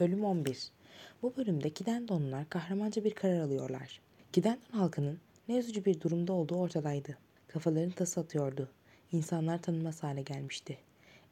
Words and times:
Bölüm 0.00 0.24
11 0.24 0.70
Bu 1.22 1.36
bölümde 1.36 1.70
Kidendonlar 1.70 2.48
kahramanca 2.48 3.04
bir 3.04 3.14
karar 3.14 3.40
alıyorlar. 3.40 4.00
Kidendon 4.32 4.78
halkının 4.78 5.18
ne 5.48 5.56
üzücü 5.56 5.84
bir 5.84 6.00
durumda 6.00 6.32
olduğu 6.32 6.56
ortadaydı. 6.56 7.18
Kafalarını 7.48 7.92
tası 7.92 8.20
atıyordu. 8.20 8.68
İnsanlar 9.12 9.62
tanınmaz 9.62 10.02
hale 10.02 10.22
gelmişti. 10.22 10.78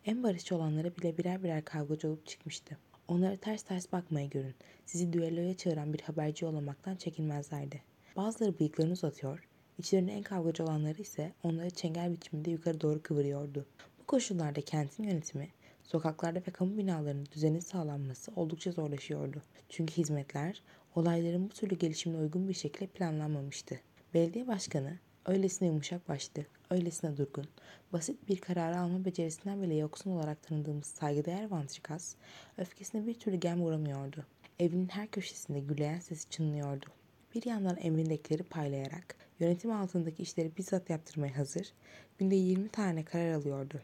En 0.04 0.22
barışçı 0.22 0.56
olanlara 0.56 0.96
bile 0.96 1.18
birer 1.18 1.42
birer 1.42 1.64
kavgacı 1.64 2.08
olup 2.08 2.26
çıkmıştı. 2.26 2.78
Onlara 3.08 3.36
ters 3.36 3.62
ters 3.62 3.92
bakmaya 3.92 4.26
görün. 4.26 4.54
Sizi 4.86 5.12
düelloya 5.12 5.56
çağıran 5.56 5.92
bir 5.92 6.00
haberci 6.00 6.46
olamaktan 6.46 6.96
çekinmezlerdi. 6.96 7.82
Bazıları 8.16 8.58
bıyıklarını 8.58 8.92
uzatıyor, 8.92 9.48
içlerinde 9.78 10.12
en 10.12 10.22
kavgacı 10.22 10.64
olanları 10.64 11.02
ise 11.02 11.32
onları 11.42 11.70
çengel 11.70 12.12
biçiminde 12.12 12.50
yukarı 12.50 12.80
doğru 12.80 13.02
kıvırıyordu. 13.02 13.66
Bu 14.00 14.06
koşullarda 14.06 14.60
kentin 14.60 15.04
yönetimi 15.04 15.48
Sokaklarda 15.86 16.38
ve 16.38 16.50
kamu 16.50 16.78
binalarının 16.78 17.26
düzenin 17.32 17.60
sağlanması 17.60 18.32
oldukça 18.36 18.72
zorlaşıyordu. 18.72 19.42
Çünkü 19.68 19.96
hizmetler 19.96 20.62
olayların 20.94 21.50
bu 21.50 21.54
türlü 21.54 21.78
gelişimine 21.78 22.20
uygun 22.20 22.48
bir 22.48 22.54
şekilde 22.54 22.86
planlanmamıştı. 22.86 23.80
Belediye 24.14 24.46
başkanı 24.46 24.98
öylesine 25.26 25.68
yumuşak 25.68 26.08
başlı, 26.08 26.44
öylesine 26.70 27.16
durgun, 27.16 27.48
basit 27.92 28.28
bir 28.28 28.40
kararı 28.40 28.78
alma 28.78 29.04
becerisinden 29.04 29.62
bile 29.62 29.74
yoksun 29.74 30.10
olarak 30.10 30.42
tanıdığımız 30.42 30.86
saygıdeğer 30.86 31.50
Vantrikas, 31.50 32.14
öfkesine 32.58 33.06
bir 33.06 33.14
türlü 33.14 33.36
gem 33.36 33.62
vuramıyordu. 33.62 34.24
Evinin 34.58 34.88
her 34.88 35.08
köşesinde 35.08 35.60
gülleyen 35.60 36.00
sesi 36.00 36.30
çınlıyordu. 36.30 36.86
Bir 37.34 37.46
yandan 37.46 37.76
emrindekileri 37.76 38.42
paylayarak, 38.42 39.16
yönetim 39.40 39.70
altındaki 39.72 40.22
işleri 40.22 40.56
bizzat 40.56 40.90
yaptırmaya 40.90 41.36
hazır, 41.38 41.72
günde 42.18 42.34
20 42.34 42.68
tane 42.68 43.04
karar 43.04 43.32
alıyordu. 43.32 43.80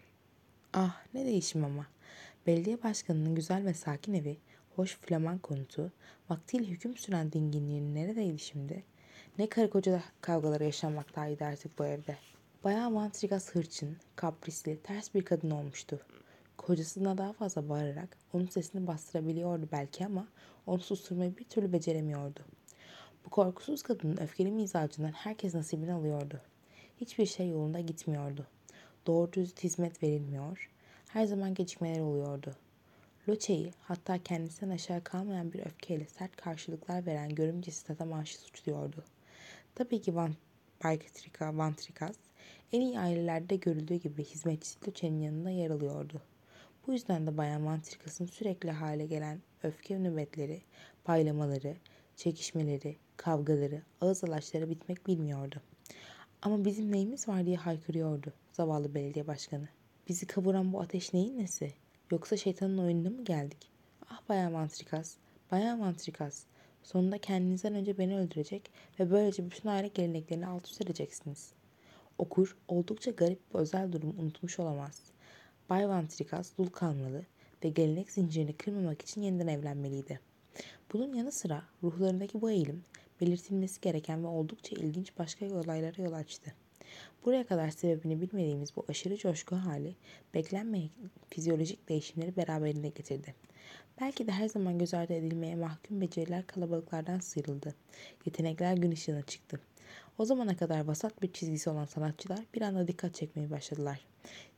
Ah 0.74 0.96
ne 1.14 1.24
değişim 1.24 1.64
ama. 1.64 1.86
Belediye 2.46 2.82
başkanının 2.82 3.34
güzel 3.34 3.64
ve 3.64 3.74
sakin 3.74 4.14
evi, 4.14 4.36
hoş 4.76 4.96
flaman 4.96 5.38
konutu, 5.38 5.92
vaktiyle 6.30 6.64
hüküm 6.64 6.96
süren 6.96 7.32
dinginliğinin 7.32 7.94
neredeydi 7.94 8.38
şimdi? 8.38 8.84
Ne 9.38 9.48
karı 9.48 9.70
koca 9.70 10.02
kavgaları 10.20 10.64
yaşanmaktaydı 10.64 11.44
artık 11.44 11.78
bu 11.78 11.86
evde. 11.86 12.16
Bayağı 12.64 12.94
Vantrigas 12.94 13.50
hırçın, 13.50 13.96
kaprisli, 14.16 14.82
ters 14.82 15.14
bir 15.14 15.24
kadın 15.24 15.50
olmuştu. 15.50 16.00
Kocasına 16.56 17.18
daha 17.18 17.32
fazla 17.32 17.68
bağırarak 17.68 18.16
onun 18.32 18.46
sesini 18.46 18.86
bastırabiliyordu 18.86 19.68
belki 19.72 20.06
ama 20.06 20.28
onu 20.66 20.80
susturmayı 20.80 21.36
bir 21.36 21.44
türlü 21.44 21.72
beceremiyordu. 21.72 22.40
Bu 23.24 23.30
korkusuz 23.30 23.82
kadının 23.82 24.16
öfkeli 24.16 24.52
mizacından 24.52 25.12
herkes 25.12 25.54
nasibini 25.54 25.92
alıyordu. 25.92 26.40
Hiçbir 27.00 27.26
şey 27.26 27.48
yolunda 27.48 27.80
gitmiyordu. 27.80 28.46
Doğru 29.06 29.32
düz 29.32 29.54
hizmet 29.62 30.02
verilmiyor, 30.02 30.70
her 31.08 31.24
zaman 31.24 31.54
gecikmeler 31.54 32.00
oluyordu. 32.00 32.54
Loçe'yi 33.28 33.72
hatta 33.82 34.18
kendisinden 34.18 34.74
aşağı 34.74 35.04
kalmayan 35.04 35.52
bir 35.52 35.66
öfkeyle 35.66 36.06
sert 36.06 36.36
karşılıklar 36.36 37.06
veren 37.06 37.34
görümcesi 37.34 37.86
Tatamaş'ı 37.86 38.38
suçluyordu. 38.38 39.04
Tabii 39.74 40.00
ki 40.00 40.14
Van 40.14 40.34
Baykatrika, 40.84 41.56
Vantrikas 41.56 42.16
en 42.72 42.80
iyi 42.80 43.00
ailelerde 43.00 43.56
görüldüğü 43.56 43.94
gibi 43.94 44.24
hizmetçisi 44.24 44.88
Loçe'nin 44.88 45.20
yanında 45.20 45.50
yer 45.50 45.70
alıyordu. 45.70 46.22
Bu 46.86 46.92
yüzden 46.92 47.26
de 47.26 47.36
Bayan 47.36 47.66
Vantrikas'ın 47.66 48.26
sürekli 48.26 48.70
hale 48.70 49.06
gelen 49.06 49.42
öfke 49.62 49.98
nöbetleri, 49.98 50.62
paylamaları, 51.04 51.76
çekişmeleri, 52.16 52.96
kavgaları, 53.16 53.82
ağız 54.00 54.24
alaşları 54.24 54.70
bitmek 54.70 55.06
bilmiyordu. 55.06 55.60
Ama 56.42 56.64
bizim 56.64 56.92
neyimiz 56.92 57.28
var 57.28 57.46
diye 57.46 57.56
haykırıyordu 57.56 58.32
zavallı 58.52 58.94
belediye 58.94 59.26
başkanı. 59.26 59.68
Bizi 60.08 60.26
kavuran 60.26 60.72
bu 60.72 60.80
ateş 60.80 61.14
neyin 61.14 61.38
nesi? 61.38 61.72
Yoksa 62.10 62.36
şeytanın 62.36 62.78
oyununa 62.78 63.10
mı 63.10 63.24
geldik? 63.24 63.70
Ah 64.10 64.20
bayan 64.28 64.54
Vantrikas, 64.54 65.16
bayan 65.50 65.80
Vantrikas. 65.80 66.44
Sonunda 66.82 67.18
kendinizden 67.18 67.74
önce 67.74 67.98
beni 67.98 68.18
öldürecek 68.18 68.70
ve 69.00 69.10
böylece 69.10 69.50
bütün 69.50 69.68
aile 69.68 69.88
geleneklerini 69.88 70.46
alt 70.46 70.68
üst 70.68 70.80
edeceksiniz. 70.80 71.52
Okur 72.18 72.56
oldukça 72.68 73.10
garip 73.10 73.54
bir 73.54 73.58
özel 73.58 73.92
durum 73.92 74.14
unutmuş 74.18 74.58
olamaz. 74.58 75.02
Bay 75.70 75.88
Vantrikas 75.88 76.56
dul 76.58 76.66
kalmalı 76.66 77.22
ve 77.64 77.68
gelenek 77.68 78.10
zincirini 78.10 78.52
kırmamak 78.52 79.02
için 79.02 79.22
yeniden 79.22 79.46
evlenmeliydi. 79.46 80.20
Bunun 80.92 81.14
yanı 81.14 81.32
sıra 81.32 81.62
ruhlarındaki 81.82 82.40
bu 82.40 82.50
eğilim 82.50 82.84
belirtilmesi 83.20 83.80
gereken 83.80 84.22
ve 84.22 84.26
oldukça 84.26 84.76
ilginç 84.76 85.18
başka 85.18 85.46
olaylara 85.46 86.02
yol 86.02 86.12
açtı. 86.12 86.54
Buraya 87.24 87.46
kadar 87.46 87.70
sebebini 87.70 88.20
bilmediğimiz 88.20 88.76
bu 88.76 88.84
aşırı 88.88 89.16
coşku 89.16 89.56
hali 89.56 89.94
beklenmeyen 90.34 90.90
fizyolojik 91.30 91.88
değişimleri 91.88 92.36
beraberinde 92.36 92.88
getirdi. 92.88 93.34
Belki 94.00 94.26
de 94.26 94.32
her 94.32 94.48
zaman 94.48 94.78
göz 94.78 94.94
ardı 94.94 95.12
edilmeye 95.12 95.56
mahkum 95.56 96.00
beceriler 96.00 96.46
kalabalıklardan 96.46 97.18
sıyrıldı. 97.18 97.74
Yetenekler 98.26 98.76
gün 98.76 98.90
ışığına 98.90 99.22
çıktı. 99.22 99.60
O 100.18 100.24
zamana 100.24 100.56
kadar 100.56 100.84
vasat 100.84 101.22
bir 101.22 101.32
çizgisi 101.32 101.70
olan 101.70 101.84
sanatçılar 101.84 102.40
bir 102.54 102.62
anda 102.62 102.88
dikkat 102.88 103.14
çekmeye 103.14 103.50
başladılar. 103.50 104.00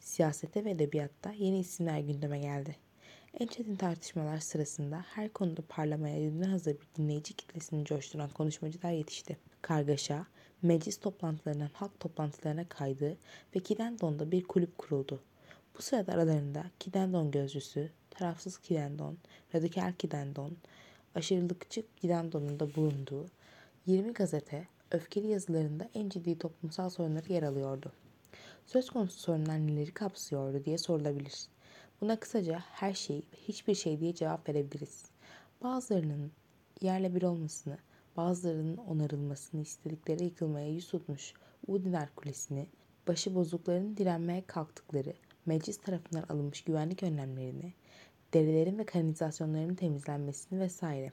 Siyasete 0.00 0.64
ve 0.64 0.70
edebiyatta 0.70 1.32
yeni 1.32 1.58
isimler 1.58 1.98
gündeme 1.98 2.38
geldi. 2.38 2.76
En 3.40 3.46
çetin 3.46 3.76
tartışmalar 3.76 4.40
sırasında 4.40 5.04
her 5.14 5.28
konuda 5.28 5.62
parlamaya 5.68 6.20
yüzüne 6.20 6.46
hazır 6.46 6.72
bir 6.74 6.86
dinleyici 6.96 7.34
kitlesini 7.34 7.84
coşturan 7.84 8.30
konuşmacılar 8.30 8.92
yetişti. 8.92 9.36
Kargaşa, 9.62 10.26
meclis 10.64 11.00
toplantılarından 11.00 11.70
halk 11.72 12.00
toplantılarına 12.00 12.68
kaydı 12.68 13.16
ve 13.56 13.60
Kidendon'da 13.60 14.30
bir 14.30 14.44
kulüp 14.44 14.78
kuruldu. 14.78 15.20
Bu 15.78 15.82
sırada 15.82 16.12
aralarında 16.12 16.64
Kidendon 16.80 17.30
gözcüsü, 17.30 17.90
tarafsız 18.10 18.58
Kidendon, 18.58 19.18
radikal 19.54 19.92
Kidendon, 19.98 20.56
aşırılıkçı 21.14 21.84
Kidendon'un 21.96 22.60
da 22.60 22.74
bulunduğu 22.74 23.26
20 23.86 24.12
gazete 24.12 24.68
öfkeli 24.90 25.26
yazılarında 25.26 25.88
en 25.94 26.08
ciddi 26.08 26.38
toplumsal 26.38 26.90
sorunları 26.90 27.32
yer 27.32 27.42
alıyordu. 27.42 27.92
Söz 28.66 28.90
konusu 28.90 29.20
sorunlar 29.20 29.58
neleri 29.58 29.94
kapsıyordu 29.94 30.64
diye 30.64 30.78
sorulabilir. 30.78 31.46
Buna 32.00 32.20
kısaca 32.20 32.58
her 32.58 32.94
şey 32.94 33.16
ve 33.16 33.36
hiçbir 33.48 33.74
şey 33.74 34.00
diye 34.00 34.14
cevap 34.14 34.48
verebiliriz. 34.48 35.04
Bazılarının 35.62 36.32
yerle 36.80 37.14
bir 37.14 37.22
olmasını, 37.22 37.78
bazılarının 38.16 38.76
onarılmasını 38.76 39.60
istedikleri 39.60 40.24
yıkılmaya 40.24 40.68
yüz 40.68 40.88
tutmuş 40.88 41.34
Udiner 41.66 42.08
Kulesi'ni, 42.16 42.66
başı 43.08 43.34
bozukların 43.34 43.96
direnmeye 43.96 44.46
kalktıkları 44.46 45.14
meclis 45.46 45.78
tarafından 45.78 46.22
alınmış 46.28 46.62
güvenlik 46.64 47.02
önlemlerini, 47.02 47.72
derelerin 48.34 48.78
ve 48.78 48.86
kanalizasyonların 48.86 49.74
temizlenmesini 49.74 50.60
vesaire. 50.60 51.12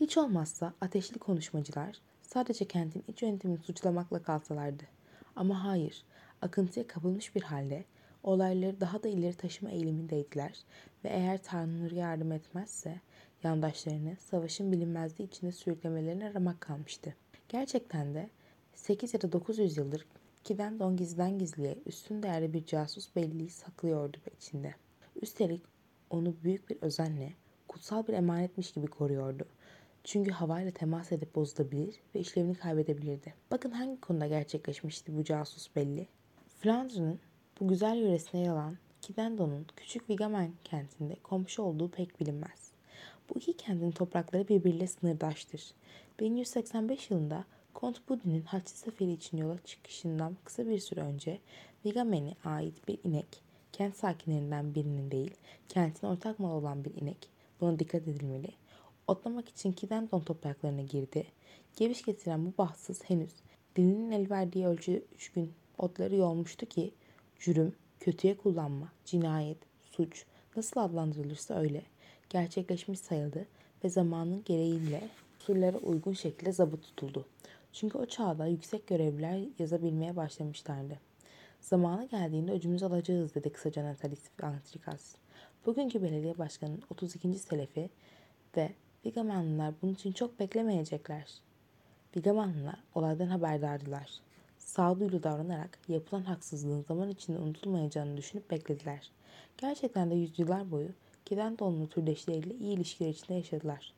Hiç 0.00 0.16
olmazsa 0.16 0.74
ateşli 0.80 1.18
konuşmacılar 1.18 2.00
sadece 2.22 2.64
kentin 2.64 3.04
iç 3.08 3.22
yönetimini 3.22 3.58
suçlamakla 3.58 4.22
kalsalardı. 4.22 4.82
Ama 5.36 5.64
hayır, 5.64 6.04
akıntıya 6.42 6.86
kapılmış 6.86 7.34
bir 7.34 7.42
halde 7.42 7.84
olayları 8.22 8.80
daha 8.80 9.02
da 9.02 9.08
ileri 9.08 9.34
taşıma 9.34 9.70
eğilimindeydiler 9.70 10.64
ve 11.04 11.08
eğer 11.08 11.42
Tanrı 11.42 11.94
yardım 11.94 12.32
etmezse 12.32 13.00
yandaşlarını 13.42 14.16
savaşın 14.16 14.72
bilinmezliği 14.72 15.28
içinde 15.28 15.52
sürüklemelerini 15.52 16.26
aramak 16.26 16.60
kalmıştı. 16.60 17.14
Gerçekten 17.48 18.14
de 18.14 18.30
8 18.74 19.14
ya 19.14 19.20
da 19.20 19.32
900 19.32 19.76
yıldır 19.76 20.06
Kiden 20.46 20.80
Don 20.80 20.96
gizliden 20.96 21.38
gizliye 21.38 21.78
üstün 21.86 22.22
değerli 22.22 22.52
bir 22.52 22.66
casus 22.66 23.16
belliği 23.16 23.50
saklıyordu 23.50 24.16
içinde. 24.36 24.74
Üstelik 25.22 25.62
onu 26.10 26.34
büyük 26.44 26.70
bir 26.70 26.78
özenle, 26.80 27.32
kutsal 27.68 28.06
bir 28.06 28.12
emanetmiş 28.12 28.72
gibi 28.72 28.86
koruyordu. 28.86 29.46
Çünkü 30.04 30.30
havayla 30.30 30.70
temas 30.70 31.12
edip 31.12 31.34
bozulabilir 31.34 32.00
ve 32.14 32.20
işlevini 32.20 32.54
kaybedebilirdi. 32.54 33.34
Bakın 33.50 33.70
hangi 33.70 34.00
konuda 34.00 34.26
gerçekleşmişti 34.26 35.16
bu 35.16 35.24
casus 35.24 35.76
belli. 35.76 36.08
Flandre'ın 36.58 37.20
bu 37.60 37.68
güzel 37.68 37.96
yöresine 37.96 38.40
yalan 38.40 38.78
Kidendon'un 39.00 39.66
küçük 39.76 40.10
Vigamen 40.10 40.52
kentinde 40.64 41.16
komşu 41.22 41.62
olduğu 41.62 41.90
pek 41.90 42.20
bilinmez. 42.20 42.65
Bu 43.28 43.38
iki 43.38 43.56
kentin 43.56 43.90
toprakları 43.90 44.48
birbiriyle 44.48 44.86
sınırdaştır. 44.86 45.74
1185 46.20 47.10
yılında 47.10 47.44
Kont 47.74 48.08
Budin'in 48.08 48.42
Haçlı 48.42 48.76
Seferi 48.76 49.12
için 49.12 49.36
yola 49.36 49.58
çıkışından 49.64 50.36
kısa 50.44 50.66
bir 50.66 50.78
süre 50.78 51.00
önce 51.00 51.38
Vigamen'e 51.84 52.34
ait 52.44 52.88
bir 52.88 52.98
inek, 53.04 53.42
kent 53.72 53.96
sakinlerinden 53.96 54.74
birinin 54.74 55.10
değil, 55.10 55.34
kentin 55.68 56.06
ortak 56.06 56.38
malı 56.38 56.52
olan 56.52 56.84
bir 56.84 56.94
inek, 57.02 57.28
buna 57.60 57.78
dikkat 57.78 58.08
edilmeli, 58.08 58.48
otlamak 59.06 59.48
için 59.48 59.72
Kidendon 59.72 60.20
topraklarına 60.20 60.82
girdi. 60.82 61.26
Geviş 61.76 62.02
getiren 62.02 62.46
bu 62.46 62.52
bahtsız 62.58 63.04
henüz 63.04 63.32
dilinin 63.76 64.10
el 64.10 64.30
verdiği 64.30 64.66
ölçü 64.66 65.04
gün 65.34 65.52
otları 65.78 66.16
yolmuştu 66.16 66.66
ki 66.66 66.94
cürüm, 67.38 67.74
kötüye 68.00 68.36
kullanma, 68.36 68.92
cinayet, 69.04 69.58
suç 69.90 70.24
nasıl 70.56 70.80
adlandırılırsa 70.80 71.54
öyle 71.54 71.82
gerçekleşmiş 72.30 73.00
sayıldı 73.00 73.46
ve 73.84 73.88
zamanın 73.88 74.44
gereğiyle 74.44 75.08
usullere 75.40 75.76
uygun 75.76 76.12
şekilde 76.12 76.52
zabıt 76.52 76.82
tutuldu. 76.82 77.26
Çünkü 77.72 77.98
o 77.98 78.06
çağda 78.06 78.46
yüksek 78.46 78.86
görevliler 78.86 79.40
yazabilmeye 79.58 80.16
başlamışlardı. 80.16 81.00
Zamanı 81.60 82.04
geldiğinde 82.08 82.52
öcümüz 82.52 82.82
alacağız 82.82 83.34
dedi 83.34 83.50
kısaca 83.50 83.84
Natalis 83.84 84.22
Antrikas. 84.42 85.14
Bugünkü 85.66 86.02
belediye 86.02 86.38
başkanının 86.38 86.82
32. 86.90 87.34
selefi 87.34 87.90
ve 88.56 88.72
Vigamanlılar 89.06 89.74
bunun 89.82 89.94
için 89.94 90.12
çok 90.12 90.40
beklemeyecekler. 90.40 91.34
Vigamanlılar 92.16 92.82
olaydan 92.94 93.26
haberdardılar. 93.26 94.10
Sağduyulu 94.58 95.22
davranarak 95.22 95.78
yapılan 95.88 96.22
haksızlığın 96.22 96.82
zaman 96.82 97.08
içinde 97.08 97.38
unutulmayacağını 97.38 98.16
düşünüp 98.16 98.50
beklediler. 98.50 99.10
Gerçekten 99.58 100.10
de 100.10 100.14
yüzyıllar 100.14 100.70
boyu 100.70 100.88
giden 101.26 101.58
donlu 101.58 101.88
türdeşleriyle 101.88 102.54
iyi 102.54 102.76
ilişkiler 102.76 103.08
içinde 103.08 103.34
yaşadılar. 103.34 103.92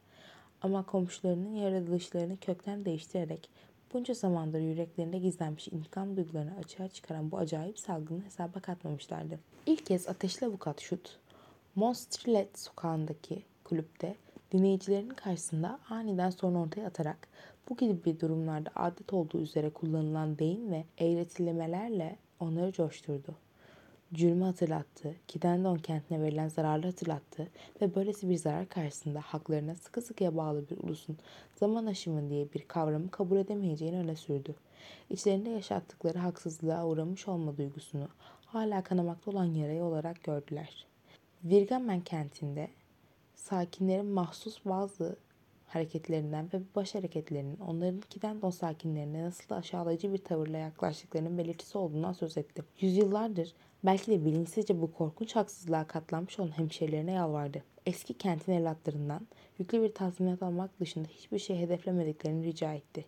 Ama 0.63 0.87
komşularının 0.87 1.55
yaratılışlarını 1.55 2.37
kökten 2.37 2.85
değiştirerek 2.85 3.49
bunca 3.93 4.15
zamandır 4.15 4.61
yüreklerinde 4.61 5.19
gizlenmiş 5.19 5.69
intikam 5.69 6.17
duygularını 6.17 6.57
açığa 6.57 6.89
çıkaran 6.89 7.31
bu 7.31 7.39
acayip 7.39 7.79
salgını 7.79 8.25
hesaba 8.25 8.61
katmamışlardı. 8.61 9.39
İlk 9.67 9.87
kez 9.87 10.09
ateşli 10.09 10.47
avukat 10.47 10.81
Şut, 10.81 11.19
Monstrelet 11.75 12.59
sokağındaki 12.59 13.43
kulüpte 13.65 14.15
dinleyicilerin 14.53 15.09
karşısında 15.09 15.79
aniden 15.91 16.31
sorun 16.31 16.55
ortaya 16.55 16.87
atarak 16.87 17.29
bu 17.69 17.77
gibi 17.77 18.21
durumlarda 18.21 18.71
adet 18.75 19.13
olduğu 19.13 19.41
üzere 19.41 19.71
kullanılan 19.71 20.39
deyim 20.39 20.73
ve 20.73 20.85
eğretilemelerle 20.99 22.17
onları 22.41 22.73
coşturdu. 22.73 23.35
Cürmü 24.15 24.45
hatırlattı, 24.45 25.15
Kidendon 25.27 25.77
kentine 25.77 26.23
verilen 26.23 26.49
zararlı 26.49 26.87
hatırlattı 26.87 27.49
ve 27.81 27.95
böylesi 27.95 28.29
bir 28.29 28.37
zarar 28.37 28.69
karşısında 28.69 29.21
haklarına 29.21 29.75
sıkı 29.75 30.03
sıkıya 30.03 30.37
bağlı 30.37 30.71
bir 30.71 30.77
ulusun 30.77 31.19
zaman 31.57 31.87
aşımı 31.87 32.31
diye 32.31 32.53
bir 32.53 32.63
kavramı 32.69 33.11
kabul 33.11 33.37
edemeyeceğini 33.37 33.99
öne 33.99 34.17
sürdü. 34.17 34.55
İçlerinde 35.11 35.51
yaşattıkları 35.51 36.19
haksızlığa 36.19 36.87
uğramış 36.87 37.29
olma 37.29 37.57
duygusunu 37.57 38.09
hala 38.47 38.83
kanamakta 38.83 39.31
olan 39.31 39.55
yarayı 39.55 39.83
olarak 39.83 40.25
gördüler. 40.25 40.87
Virgamen 41.45 42.01
kentinde 42.01 42.69
sakinlerin 43.35 44.07
mahsus 44.07 44.65
bazı 44.65 45.17
hareketlerinden 45.67 46.49
ve 46.53 46.61
bu 46.61 46.65
baş 46.75 46.95
hareketlerinin 46.95 47.57
onların 47.57 48.01
Kidendon 48.01 48.51
sakinlerine 48.51 49.25
nasıl 49.25 49.55
aşağılayıcı 49.55 50.13
bir 50.13 50.19
tavırla 50.19 50.59
yaklaştıklarının 50.59 51.39
belirtisi 51.39 51.79
olduğundan 51.79 52.13
söz 52.13 52.39
etti. 52.39 52.65
Yüzyıllardır 52.81 53.55
belki 53.85 54.11
de 54.11 54.25
bilinçsizce 54.25 54.81
bu 54.81 54.93
korkunç 54.93 55.37
haksızlığa 55.37 55.87
katlanmış 55.87 56.39
olan 56.39 56.59
hemşerilerine 56.59 57.13
yalvardı. 57.13 57.63
Eski 57.87 58.15
kentin 58.15 58.53
evlatlarından 58.53 59.27
yüklü 59.59 59.83
bir 59.83 59.95
tazminat 59.95 60.43
almak 60.43 60.81
dışında 60.81 61.09
hiçbir 61.09 61.39
şey 61.39 61.59
hedeflemediklerini 61.59 62.45
rica 62.45 62.73
etti. 62.73 63.05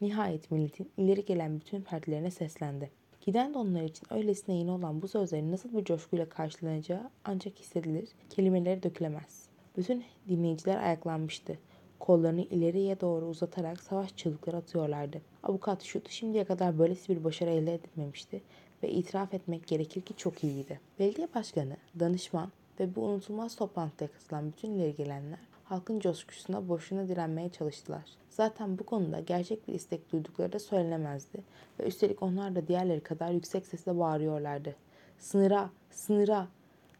Nihayet 0.00 0.50
milletin 0.50 0.90
ileri 0.96 1.24
gelen 1.24 1.60
bütün 1.60 1.82
partilerine 1.82 2.30
seslendi. 2.30 2.90
Giden 3.20 3.54
de 3.54 3.58
onlar 3.58 3.82
için 3.82 4.06
öylesine 4.10 4.54
yeni 4.54 4.70
olan 4.70 5.02
bu 5.02 5.08
sözlerin 5.08 5.52
nasıl 5.52 5.76
bir 5.76 5.84
coşkuyla 5.84 6.28
karşılanacağı 6.28 7.10
ancak 7.24 7.58
hissedilir, 7.58 8.08
kelimeleri 8.30 8.82
dökülemez. 8.82 9.48
Bütün 9.76 10.04
dinleyiciler 10.28 10.76
ayaklanmıştı. 10.76 11.58
Kollarını 12.00 12.40
ileriye 12.40 13.00
doğru 13.00 13.26
uzatarak 13.26 13.80
savaş 13.80 14.16
çığlıkları 14.16 14.56
atıyorlardı. 14.56 15.20
Avukat 15.42 15.82
Şut 15.82 16.10
şimdiye 16.10 16.44
kadar 16.44 16.78
böylesi 16.78 17.16
bir 17.16 17.24
başarı 17.24 17.50
elde 17.50 17.74
edilmemişti 17.74 18.42
ve 18.82 18.90
itiraf 18.90 19.34
etmek 19.34 19.66
gerekir 19.66 20.00
ki 20.00 20.14
çok 20.16 20.44
iyiydi. 20.44 20.80
Belediye 20.98 21.28
başkanı, 21.34 21.76
danışman 22.00 22.52
ve 22.80 22.94
bu 22.94 23.02
unutulmaz 23.02 23.56
toplantıya 23.56 24.10
katılan 24.12 24.52
bütün 24.52 24.72
ileri 24.72 24.96
gelenler 24.96 25.38
halkın 25.68 26.00
coşkusuna 26.00 26.68
boşuna 26.68 27.08
direnmeye 27.08 27.48
çalıştılar. 27.48 28.04
Zaten 28.30 28.78
bu 28.78 28.86
konuda 28.86 29.20
gerçek 29.20 29.68
bir 29.68 29.74
istek 29.74 30.12
duydukları 30.12 30.52
da 30.52 30.58
söylenemezdi 30.58 31.42
ve 31.80 31.86
üstelik 31.86 32.22
onlar 32.22 32.54
da 32.54 32.68
diğerleri 32.68 33.00
kadar 33.00 33.30
yüksek 33.30 33.66
sesle 33.66 33.98
bağırıyorlardı. 33.98 34.76
Sınıra, 35.18 35.70
sınıra. 35.90 36.48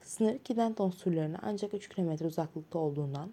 Sınır 0.03 0.39
Kidenton 0.39 0.91
surlarına 0.91 1.39
ancak 1.43 1.75
3 1.75 1.89
kilometre 1.89 2.27
uzaklıkta 2.27 2.79
olduğundan 2.79 3.31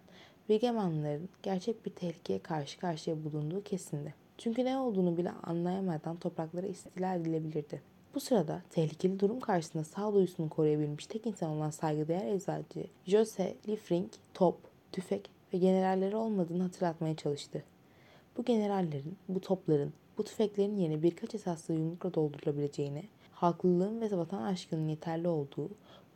Vigemanlıların 0.50 1.30
gerçek 1.44 1.86
bir 1.86 1.92
tehlikeye 1.92 2.40
karşı 2.40 2.80
karşıya 2.80 3.24
bulunduğu 3.24 3.64
kesindi. 3.64 4.14
Çünkü 4.38 4.66
ne 4.66 4.78
olduğunu 4.78 5.18
bile 5.18 5.32
anlayamadan 5.32 6.18
topraklara 6.18 6.68
istila 6.68 7.16
edilebilirdi. 7.16 7.82
Bu 8.16 8.20
sırada 8.20 8.62
tehlikeli 8.70 9.20
durum 9.20 9.40
karşısında 9.40 9.84
sağduyusunu 9.84 10.50
koruyabilmiş 10.50 11.08
tek 11.08 11.26
insan 11.26 11.52
olan 11.52 11.70
saygıdeğer 11.70 12.26
eczacı 12.26 12.88
Jose 13.06 13.56
Liefring 13.68 14.12
top, 14.34 14.58
tüfek 14.92 15.30
ve 15.54 15.58
generalleri 15.58 16.16
olmadığını 16.16 16.64
hatırlatmaya 16.64 17.16
çalıştı. 17.16 17.64
Bu 18.38 18.46
generallerin, 18.46 19.18
bu 19.30 19.42
topların, 19.42 19.94
bu 20.18 20.24
tüfeklerin 20.24 20.76
yerine 20.76 21.04
birkaç 21.04 21.36
esaslı 21.36 21.74
yumrukla 21.74 22.14
doldurulabileceğini, 22.14 23.04
halklılığın 23.32 24.02
ve 24.02 24.18
vatan 24.18 24.42
aşkının 24.44 24.88
yeterli 24.88 25.28
olduğu, 25.28 25.70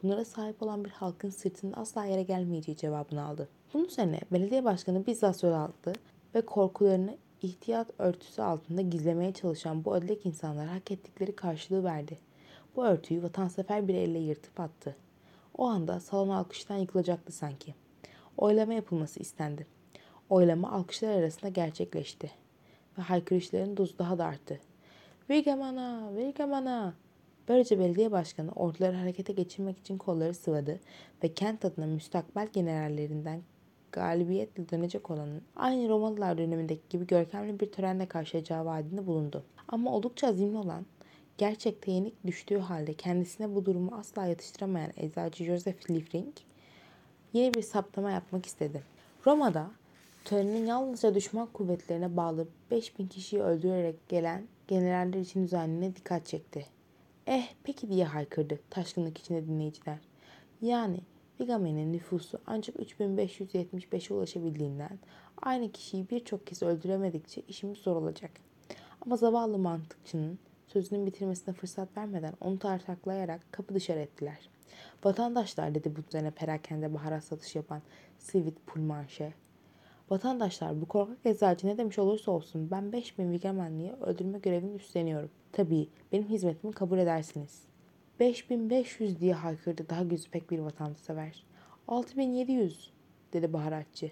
bunlara 0.04 0.26
sahip 0.26 0.64
olan 0.64 0.86
bir 0.86 0.90
halkın 0.90 1.30
sırtında 1.30 1.78
asla 1.78 2.06
yere 2.06 2.24
gelmeyeceği 2.24 2.78
cevabını 2.78 3.26
aldı. 3.26 3.50
Bunun 3.74 3.86
üzerine 3.86 4.20
belediye 4.32 4.64
başkanı 4.64 5.06
bizzat 5.06 5.40
söz 5.40 5.54
aldı 5.54 5.94
ve 6.36 6.42
korkularını 6.42 7.18
ihtiyat 7.42 7.88
örtüsü 8.00 8.42
altında 8.42 8.82
gizlemeye 8.82 9.34
çalışan 9.34 9.86
bu 9.86 9.96
ödlek 9.96 10.26
insanlar 10.26 10.68
hak 10.68 10.92
ettikleri 10.92 11.36
karşılığı 11.36 11.84
verdi. 11.84 12.18
Bu 12.76 12.86
örtüyü 12.86 13.24
vatansever 13.24 13.88
bir 13.88 13.96
elle 13.96 14.20
yırtıp 14.20 14.60
attı. 14.60 14.96
O 15.58 15.66
anda 15.66 16.00
salon 16.00 16.30
alkıştan 16.30 16.78
yıkılacaktı 16.78 17.32
sanki. 17.32 17.76
Oylama 18.38 18.74
yapılması 18.74 19.20
istendi. 19.20 19.68
Oylama 20.30 20.72
alkışlar 20.72 21.10
arasında 21.10 21.50
gerçekleşti. 21.50 22.32
Ve 22.98 23.02
haykırışların 23.02 23.78
dozu 23.78 24.00
daha 24.00 24.18
da 24.18 24.26
arttı. 24.26 24.60
Virgamana, 25.30 26.10
Virgamana. 26.16 26.94
Böylece 27.48 27.80
belediye 27.80 28.12
başkanı 28.12 28.52
orduları 28.52 28.96
harekete 28.96 29.34
geçirmek 29.34 29.80
için 29.80 29.98
kolları 29.98 30.34
sıvadı 30.34 30.80
ve 31.24 31.34
kent 31.34 31.66
adına 31.66 31.86
müstakbel 31.86 32.48
generallerinden 32.48 33.42
galibiyetle 33.92 34.70
dönecek 34.70 35.12
olanın 35.12 35.42
aynı 35.56 35.90
Romalılar 35.90 36.38
dönemindeki 36.38 36.82
gibi 36.90 37.08
görkemli 37.08 37.60
bir 37.60 37.72
törenle 37.72 38.06
karşılayacağı 38.06 38.66
vaadinde 38.66 39.08
bulundu. 39.08 39.44
Ama 39.68 39.96
oldukça 39.96 40.28
azimli 40.28 40.58
olan, 40.58 40.86
gerçekte 41.38 41.92
yenik 41.92 42.26
düştüğü 42.26 42.58
halde 42.58 42.94
kendisine 42.94 43.56
bu 43.56 43.66
durumu 43.66 43.96
asla 43.96 44.26
yatıştıramayan 44.26 44.92
eczacı 44.98 45.44
Joseph 45.44 45.92
Liefring 45.92 46.34
yeni 47.34 47.54
bir 47.54 47.62
saptama 47.62 48.12
yapmak 48.12 48.46
istedi. 48.46 48.84
Roma'da 49.26 49.72
törenin 50.26 50.66
yalnızca 50.66 51.16
düşman 51.16 51.48
kuvvetlerine 51.54 52.18
bağlı 52.18 52.48
5000 52.72 53.08
kişiyi 53.08 53.42
öldürerek 53.42 54.10
gelen 54.10 54.44
generaller 54.68 55.20
için 55.20 55.44
düzenliğine 55.44 55.96
dikkat 55.96 56.26
çekti. 56.26 56.66
Eh 57.28 57.48
peki 57.64 57.90
diye 57.90 58.06
haykırdı 58.06 58.60
taşkınlık 58.70 59.18
içinde 59.18 59.48
dinleyiciler. 59.48 59.98
Yani 60.62 61.00
Bigami'nin 61.40 61.94
nüfusu 61.94 62.40
ancak 62.48 62.76
3575'e 62.76 64.16
ulaşabildiğinden 64.16 65.00
aynı 65.42 65.72
kişiyi 65.72 66.10
birçok 66.10 66.48
kez 66.48 66.64
öldüremedikçe 66.64 67.42
işimiz 67.48 67.78
zor 67.78 67.96
olacak. 67.96 68.32
Ama 69.02 69.18
zavallı 69.18 69.58
mantıkçının 69.58 70.40
sözünün 70.68 71.06
bitirmesine 71.06 71.54
fırsat 71.54 71.98
vermeden 71.98 72.34
onu 72.42 72.60
tartaklayarak 72.60 73.42
kapı 73.52 73.74
dışarı 73.74 74.00
ettiler. 74.00 74.50
Vatandaşlar 75.04 75.76
dedi 75.76 75.96
bu 75.96 76.00
üzerine 76.08 76.32
perakende 76.32 76.94
baharat 76.94 77.24
satış 77.24 77.56
yapan 77.56 77.82
Sivit 78.18 78.68
Pulmanşe. 78.68 79.34
Vatandaşlar 80.10 80.82
bu 80.82 80.86
korkak 80.86 81.18
eczacı 81.26 81.68
ne 81.68 81.78
demiş 81.78 82.00
olursa 82.00 82.32
olsun 82.32 82.72
ben 82.72 82.92
5000 82.92 83.32
Vigamanlı'yı 83.32 83.94
öldürme 83.94 84.40
görevini 84.40 84.76
üstleniyorum. 84.76 85.32
Tabii 85.52 85.90
benim 86.12 86.28
hizmetimi 86.28 86.74
kabul 86.74 86.98
edersiniz.'' 86.98 87.69
5500 88.20 89.20
diye 89.20 89.34
haykırdı 89.34 89.90
daha 89.90 90.04
pek 90.32 90.52
bir 90.52 90.60
vatansever. 90.60 91.44
6700 91.88 92.92
dedi 93.34 93.54
baharatçı. 93.54 94.12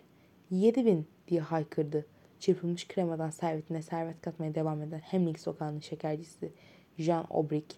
7000 0.52 1.08
diye 1.28 1.42
haykırdı. 1.42 2.06
Çırpılmış 2.40 2.88
kremadan 2.88 3.30
servetine 3.30 3.82
servet 3.82 4.22
katmaya 4.22 4.56
devam 4.56 4.82
eden 4.82 5.00
Hemlik 5.00 5.40
sokağının 5.40 5.80
şekercisi 5.80 6.52
Jean 6.98 7.26
Obrik. 7.30 7.76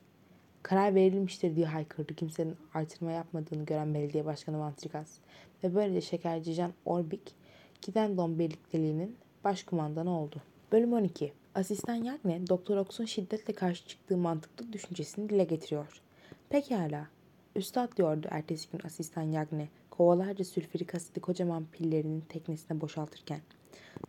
Karar 0.63 0.95
verilmiştir 0.95 1.55
diye 1.55 1.65
haykırdı 1.65 2.15
kimsenin 2.15 2.55
artırma 2.73 3.11
yapmadığını 3.11 3.65
gören 3.65 3.93
belediye 3.93 4.25
başkanı 4.25 4.59
Vantrikas. 4.59 5.17
Ve 5.63 5.75
böylece 5.75 6.01
şekerci 6.01 6.53
Jean 6.53 6.73
Orbik, 6.85 7.35
Kidendon 7.81 8.39
birlikteliğinin 8.39 9.15
başkumandanı 9.43 10.19
oldu. 10.19 10.41
Bölüm 10.71 10.93
12 10.93 11.33
Asistan 11.55 11.95
Yagne, 11.95 12.47
Doktor 12.47 12.77
Ox'un 12.77 13.05
şiddetle 13.05 13.53
karşı 13.53 13.87
çıktığı 13.87 14.17
mantıklı 14.17 14.73
düşüncesini 14.73 15.29
dile 15.29 15.43
getiriyor. 15.43 16.01
Pekala. 16.49 17.07
Üstad 17.55 17.97
diyordu 17.97 18.27
ertesi 18.31 18.71
gün 18.71 18.79
asistan 18.85 19.21
Yagne, 19.21 19.69
kovalarca 19.89 20.45
sülfürik 20.45 20.95
asidi 20.95 21.19
kocaman 21.19 21.65
pillerinin 21.71 22.21
teknesine 22.21 22.81
boşaltırken. 22.81 23.39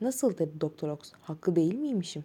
Nasıl 0.01 0.39
dedi 0.39 0.61
Doktor 0.61 0.89
Ox, 0.89 1.13
haklı 1.21 1.57
değil 1.57 1.75
miymişim? 1.75 2.25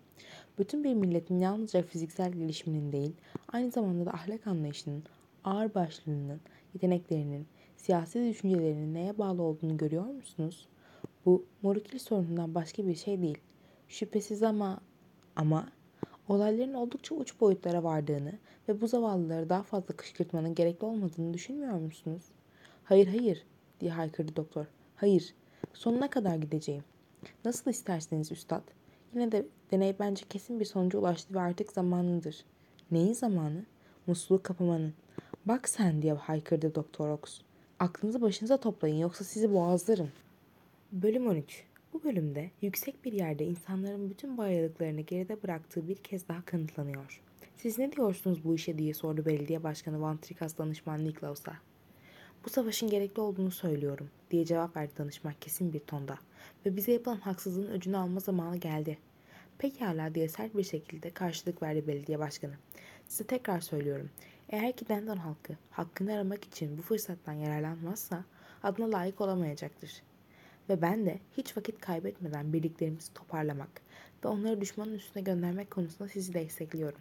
Bütün 0.60 0.84
bir 0.84 0.94
milletin 0.94 1.40
yalnızca 1.40 1.82
fiziksel 1.82 2.32
gelişiminin 2.32 2.92
değil, 2.92 3.14
aynı 3.48 3.72
zamanda 3.72 4.06
da 4.06 4.12
ahlak 4.12 4.48
anlayışının, 4.48 5.04
ağır 5.44 5.74
başlılığının, 5.74 6.42
yeteneklerinin, 6.74 7.48
siyasi 7.78 8.30
düşüncelerinin 8.30 8.94
neye 8.94 9.18
bağlı 9.18 9.42
olduğunu 9.42 9.78
görüyor 9.78 10.06
musunuz? 10.06 10.68
Bu 11.26 11.46
morukil 11.62 12.00
sorunundan 12.00 12.56
başka 12.56 12.88
bir 12.88 12.96
şey 12.96 13.22
değil. 13.22 13.38
Şüphesiz 13.90 14.44
ama 14.44 14.82
ama 15.36 15.68
olayların 16.30 16.74
oldukça 16.74 17.16
uç 17.16 17.42
boyutlara 17.42 17.84
vardığını 17.84 18.34
ve 18.70 18.82
bu 18.82 18.88
zavallıları 18.88 19.50
daha 19.50 19.64
fazla 19.64 19.96
kışkırtmanın 19.96 20.56
gerekli 20.56 20.86
olmadığını 20.86 21.34
düşünmüyor 21.34 21.74
musunuz? 21.74 22.24
Hayır 22.84 23.08
hayır 23.08 23.46
diye 23.80 23.92
haykırdı 23.92 24.36
doktor. 24.36 24.66
Hayır 24.96 25.36
Sonuna 25.76 26.10
kadar 26.10 26.36
gideceğim. 26.36 26.84
Nasıl 27.46 27.72
isterseniz 27.72 28.32
üstad. 28.32 28.64
Yine 29.14 29.32
de 29.32 29.46
deney 29.72 29.96
bence 30.00 30.26
kesin 30.30 30.60
bir 30.60 30.66
sonuca 30.66 31.00
ulaştı 31.00 31.34
ve 31.34 31.40
artık 31.40 31.72
zamanıdır. 31.72 32.46
Neyin 32.92 33.14
zamanı? 33.14 33.66
Musluğu 34.08 34.44
kapamanın. 34.44 34.94
Bak 35.46 35.70
sen 35.70 36.02
diye 36.02 36.14
haykırdı 36.14 36.76
Doktor 36.76 37.10
Ox. 37.10 37.42
Aklınızı 37.80 38.22
başınıza 38.22 38.58
toplayın 38.58 38.96
yoksa 38.96 39.24
sizi 39.24 39.54
boğazlarım. 39.54 40.12
Bölüm 40.92 41.28
13 41.28 41.64
Bu 41.96 42.04
bölümde 42.04 42.52
yüksek 42.62 43.06
bir 43.06 43.14
yerde 43.14 43.46
insanların 43.46 44.10
bütün 44.10 44.38
bayağılıklarını 44.38 45.02
geride 45.02 45.44
bıraktığı 45.44 45.88
bir 45.88 45.96
kez 45.96 46.28
daha 46.28 46.46
kanıtlanıyor. 46.46 47.22
Siz 47.56 47.80
ne 47.80 47.92
diyorsunuz 47.92 48.44
bu 48.44 48.56
işe 48.56 48.78
diye 48.78 48.94
sordu 48.94 49.26
belediye 49.26 49.64
başkanı 49.64 50.02
Van 50.02 50.18
Trikas 50.18 50.58
danışman 50.58 51.06
Niklaus'a. 51.06 51.54
Bu 52.46 52.50
savaşın 52.50 52.90
gerekli 52.90 53.22
olduğunu 53.22 53.52
söylüyorum 53.52 54.10
diye 54.32 54.46
cevap 54.46 54.78
verdi 54.78 54.94
danışman 54.98 55.34
kesin 55.42 55.74
bir 55.74 55.80
tonda 55.80 56.18
ve 56.66 56.76
bize 56.76 56.92
yapılan 56.92 57.18
haksızlığın 57.18 57.72
öcünü 57.72 57.98
alma 57.98 58.20
zamanı 58.20 58.58
geldi. 58.58 58.98
Pekala 59.58 60.16
diye 60.16 60.30
sert 60.30 60.58
bir 60.58 60.64
şekilde 60.64 61.10
karşılık 61.10 61.62
verdi 61.62 61.88
belediye 61.88 62.20
başkanı. 62.20 62.54
Size 63.08 63.24
tekrar 63.24 63.60
söylüyorum. 63.60 64.10
Eğer 64.50 64.72
ki 64.72 64.88
Dendon 64.88 65.18
halkı 65.18 65.54
hakkını 65.72 66.14
aramak 66.14 66.44
için 66.44 66.78
bu 66.78 66.82
fırsattan 66.82 67.34
yararlanmazsa 67.34 68.26
adına 68.64 68.92
layık 68.92 69.22
olamayacaktır. 69.22 70.02
Ve 70.70 70.82
ben 70.82 71.06
de 71.06 71.20
hiç 71.38 71.58
vakit 71.58 71.82
kaybetmeden 71.82 72.54
birliklerimizi 72.54 73.14
toparlamak 73.14 73.82
ve 74.26 74.28
onları 74.28 74.62
düşmanın 74.62 74.94
üstüne 74.94 75.24
göndermek 75.24 75.72
konusunda 75.72 76.10
sizi 76.10 76.34
destekliyorum. 76.34 77.00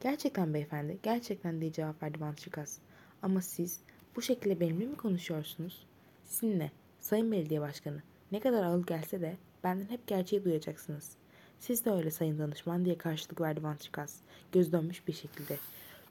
Gerçekten 0.00 0.54
beyefendi, 0.54 0.98
gerçekten 1.02 1.60
diye 1.60 1.72
cevap 1.72 2.02
verdi 2.02 2.20
Vantrikas. 2.20 2.78
Ama 3.22 3.42
siz 3.42 3.80
bu 4.16 4.22
şekilde 4.22 4.60
benimle 4.60 4.86
mi 4.86 4.96
konuşuyorsunuz? 4.96 5.86
Sizinle, 6.24 6.70
Sayın 7.00 7.32
Belediye 7.32 7.60
Başkanı. 7.60 8.02
Ne 8.32 8.40
kadar 8.40 8.64
ağır 8.64 8.86
gelse 8.86 9.20
de 9.20 9.36
benden 9.64 9.90
hep 9.90 10.06
gerçeği 10.06 10.44
duyacaksınız. 10.44 11.16
Siz 11.60 11.84
de 11.84 11.90
öyle 11.90 12.10
sayın 12.10 12.38
danışman 12.38 12.84
diye 12.84 12.98
karşılık 12.98 13.40
verdi 13.40 13.62
Vantrikas. 13.62 14.16
Göz 14.52 14.72
dönmüş 14.72 15.08
bir 15.08 15.12
şekilde. 15.12 15.56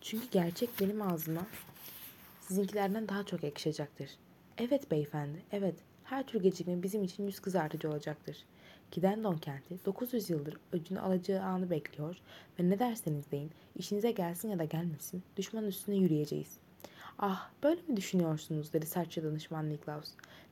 Çünkü 0.01 0.27
gerçek 0.31 0.69
benim 0.81 1.01
ağzıma 1.01 1.47
sizinkilerden 2.41 3.07
daha 3.07 3.23
çok 3.23 3.43
yakışacaktır. 3.43 4.09
Evet 4.57 4.91
beyefendi, 4.91 5.43
evet. 5.51 5.75
Her 6.09 6.27
tür 6.27 6.41
gecikme 6.41 6.83
bizim 6.83 7.03
için 7.03 7.25
yüz 7.25 7.39
kızartıcı 7.39 7.89
olacaktır. 7.89 8.37
Gidendon 8.91 9.37
kenti 9.37 9.85
900 9.85 10.29
yıldır 10.29 10.57
öcünü 10.71 10.99
alacağı 10.99 11.43
anı 11.43 11.69
bekliyor 11.69 12.17
ve 12.59 12.69
ne 12.69 12.79
derseniz 12.79 13.31
deyin 13.31 13.51
işinize 13.75 14.11
gelsin 14.11 14.49
ya 14.49 14.59
da 14.59 14.63
gelmesin 14.63 15.23
düşmanın 15.37 15.67
üstüne 15.67 15.95
yürüyeceğiz. 15.95 16.57
Ah 17.19 17.49
böyle 17.63 17.81
mi 17.81 17.97
düşünüyorsunuz 17.97 18.73
dedi 18.73 18.85
sertçe 18.85 19.23
danışman 19.23 19.69
Niklaus. 19.69 20.09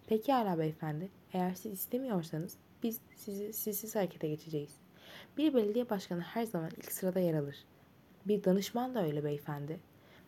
Peki 0.08 0.34
hala 0.34 0.60
beyefendi 0.60 1.10
eğer 1.34 1.54
siz 1.54 1.74
istemiyorsanız 1.74 2.58
biz 2.84 3.00
sizi 3.16 3.54
sizsiz 3.54 3.96
harekete 3.96 4.28
geçeceğiz. 4.28 4.72
Bir 5.38 5.54
belediye 5.54 5.90
başkanı 5.90 6.22
her 6.22 6.44
zaman 6.44 6.72
ilk 6.78 6.92
sırada 6.92 7.20
yer 7.20 7.34
alır. 7.34 7.56
Bir 8.26 8.44
danışman 8.44 8.96
da 8.96 9.06
öyle 9.06 9.24
beyefendi. 9.24 9.80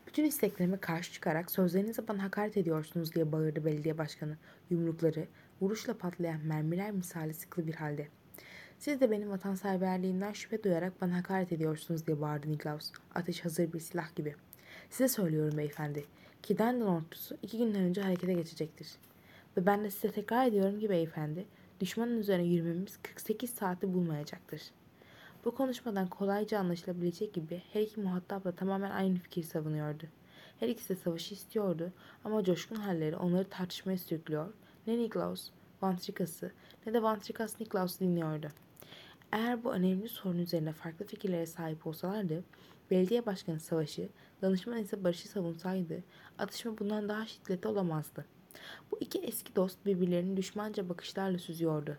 Bütün 0.08 0.24
isteklerime 0.24 0.78
karşı 0.78 1.14
çıkarak 1.14 1.52
sözlerinizle 1.52 2.08
bana 2.08 2.24
hakaret 2.24 2.58
ediyorsunuz 2.58 3.16
diye 3.16 3.32
bağırdı 3.32 3.66
belediye 3.66 3.98
başkanı. 3.98 4.38
Yumrukları 4.70 5.28
vuruşla 5.62 5.98
patlayan 5.98 6.42
mermiler 6.46 6.92
misali 6.92 7.34
sıklı 7.34 7.68
bir 7.68 7.76
halde. 7.76 8.08
Siz 8.80 9.02
de 9.02 9.12
benim 9.12 9.30
vatanseverliğimden 9.30 10.34
şüphe 10.34 10.64
duyarak 10.64 11.02
bana 11.02 11.18
hakaret 11.18 11.52
ediyorsunuz 11.52 12.08
diye 12.08 12.22
bağırdı 12.22 12.52
Niklaus. 12.52 12.92
Ateş 13.16 13.46
hazır 13.46 13.74
bir 13.74 13.80
silah 13.80 14.16
gibi. 14.16 14.36
Size 14.90 15.08
söylüyorum 15.08 15.58
beyefendi. 15.58 16.06
Ki 16.44 16.58
Dandon 16.58 16.88
ordusu 16.88 17.38
iki 17.42 17.58
günden 17.58 17.82
önce 17.82 18.02
harekete 18.02 18.34
geçecektir. 18.34 18.88
Ve 19.58 19.66
ben 19.66 19.84
de 19.84 19.92
size 19.92 20.12
tekrar 20.12 20.48
ediyorum 20.48 20.80
ki 20.80 20.90
beyefendi, 20.90 21.46
düşmanın 21.80 22.18
üzerine 22.18 22.48
yürümemiz 22.48 22.98
48 23.04 23.50
saati 23.50 23.94
bulmayacaktır. 23.94 24.62
Bu 25.48 25.56
konuşmadan 25.56 26.08
kolayca 26.08 26.60
anlaşılabilecek 26.60 27.34
gibi 27.34 27.64
her 27.74 27.82
iki 27.82 28.00
muhatap 28.00 28.44
da 28.44 28.52
tamamen 28.52 28.92
aynı 28.92 29.20
fikir 29.20 29.44
savunuyordu. 29.44 30.04
Her 30.60 30.68
ikisi 30.70 30.90
de 30.90 30.96
savaşı 30.96 31.34
istiyordu 31.34 31.92
ama 32.24 32.44
coşkun 32.44 32.76
halleri 32.76 33.16
onları 33.16 33.50
tartışmaya 33.50 33.98
sürüklüyor. 33.98 34.54
Ne 34.88 34.98
Niklaus, 34.98 35.50
Vantrikas'ı 35.82 36.52
ne 36.86 36.94
de 36.94 37.04
Vantrikas 37.04 37.60
Niklaus'u 37.60 38.00
dinliyordu. 38.00 38.48
Eğer 39.32 39.64
bu 39.64 39.74
önemli 39.74 40.10
sorun 40.10 40.38
üzerine 40.38 40.74
farklı 40.74 41.06
fikirlere 41.06 41.46
sahip 41.46 41.88
olsalardı, 41.88 42.44
belediye 42.92 43.26
başkanı 43.26 43.60
savaşı, 43.60 44.10
danışman 44.42 44.78
ise 44.78 45.04
barışı 45.04 45.28
savunsaydı, 45.28 46.04
atışma 46.38 46.78
bundan 46.78 47.10
daha 47.10 47.26
şiddetli 47.26 47.68
olamazdı. 47.68 48.26
Bu 48.92 48.98
iki 49.00 49.20
eski 49.20 49.56
dost 49.56 49.86
birbirlerini 49.86 50.38
düşmanca 50.38 50.90
bakışlarla 50.90 51.38
süzüyordu. 51.38 51.98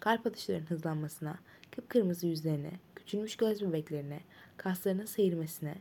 Kalp 0.00 0.26
atışlarının 0.26 0.66
hızlanmasına, 0.66 1.38
kıpkırmızı 1.76 2.26
yüzlerine, 2.26 2.72
küçülmüş 2.96 3.36
göz 3.36 3.62
bebeklerine, 3.62 4.20
kaslarının 4.56 5.06
seyirmesine, 5.06 5.74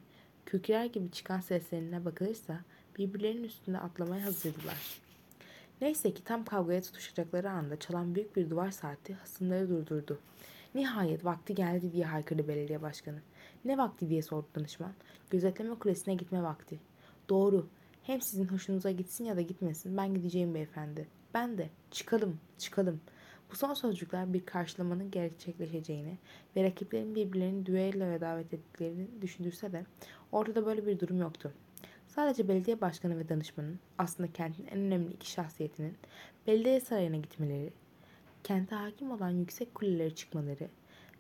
kükrer 0.45 0.85
gibi 0.85 1.11
çıkan 1.11 1.39
seslerine 1.39 2.05
bakılırsa 2.05 2.59
birbirlerinin 2.97 3.43
üstünde 3.43 3.79
atlamaya 3.79 4.25
hazırdılar. 4.25 5.01
Neyse 5.81 6.13
ki 6.13 6.23
tam 6.23 6.45
kavgaya 6.45 6.81
tutuşacakları 6.81 7.49
anda 7.49 7.79
çalan 7.79 8.15
büyük 8.15 8.35
bir 8.35 8.49
duvar 8.49 8.71
saati 8.71 9.13
hasımları 9.13 9.69
durdurdu. 9.69 10.19
Nihayet 10.75 11.25
vakti 11.25 11.55
geldi 11.55 11.91
diye 11.91 12.05
haykırdı 12.05 12.47
belediye 12.47 12.81
başkanı. 12.81 13.21
Ne 13.65 13.77
vakti 13.77 14.09
diye 14.09 14.21
sordu 14.21 14.47
danışman. 14.55 14.93
Gözetleme 15.29 15.75
kulesine 15.75 16.15
gitme 16.15 16.43
vakti. 16.43 16.79
Doğru. 17.29 17.67
Hem 18.03 18.21
sizin 18.21 18.45
hoşunuza 18.45 18.91
gitsin 18.91 19.25
ya 19.25 19.35
da 19.35 19.41
gitmesin. 19.41 19.97
Ben 19.97 20.13
gideceğim 20.13 20.55
beyefendi. 20.55 21.07
Ben 21.33 21.57
de. 21.57 21.69
Çıkalım, 21.91 22.39
çıkalım. 22.57 23.01
Bu 23.53 23.57
son 23.57 23.73
sözcükler 23.73 24.33
bir 24.33 24.45
karşılamanın 24.45 25.11
gerçekleşeceğini 25.11 26.17
ve 26.55 26.63
rakiplerin 26.63 27.15
birbirlerini 27.15 27.65
düelloya 27.65 28.21
davet 28.21 28.53
ettiklerini 28.53 29.07
düşündürse 29.21 29.71
de 29.71 29.85
ortada 30.31 30.65
böyle 30.65 30.85
bir 30.85 30.99
durum 30.99 31.19
yoktu. 31.19 31.53
Sadece 32.07 32.47
belediye 32.47 32.81
başkanı 32.81 33.19
ve 33.19 33.29
danışmanın 33.29 33.79
aslında 33.97 34.33
kentin 34.33 34.67
en 34.67 34.77
önemli 34.77 35.13
iki 35.13 35.31
şahsiyetinin 35.31 35.97
belediye 36.47 36.79
sarayına 36.79 37.17
gitmeleri, 37.17 37.73
kente 38.43 38.75
hakim 38.75 39.11
olan 39.11 39.29
yüksek 39.29 39.75
kulelere 39.75 40.15
çıkmaları 40.15 40.69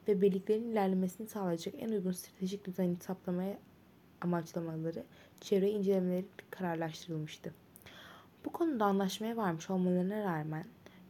ve 0.07 0.21
birliklerin 0.21 0.71
ilerlemesini 0.71 1.27
sağlayacak 1.27 1.75
en 1.77 1.89
uygun 1.89 2.11
stratejik 2.11 2.65
düzeni 2.65 2.95
saptamaya 2.95 3.59
amaçlamaları 4.21 5.03
çevre 5.41 5.69
incelemeleri 5.69 6.25
kararlaştırılmıştı. 6.49 7.53
Bu 8.45 8.51
konuda 8.51 8.85
anlaşmaya 8.85 9.37
varmış 9.37 9.69
olmalarına 9.69 10.23
rağmen 10.23 10.65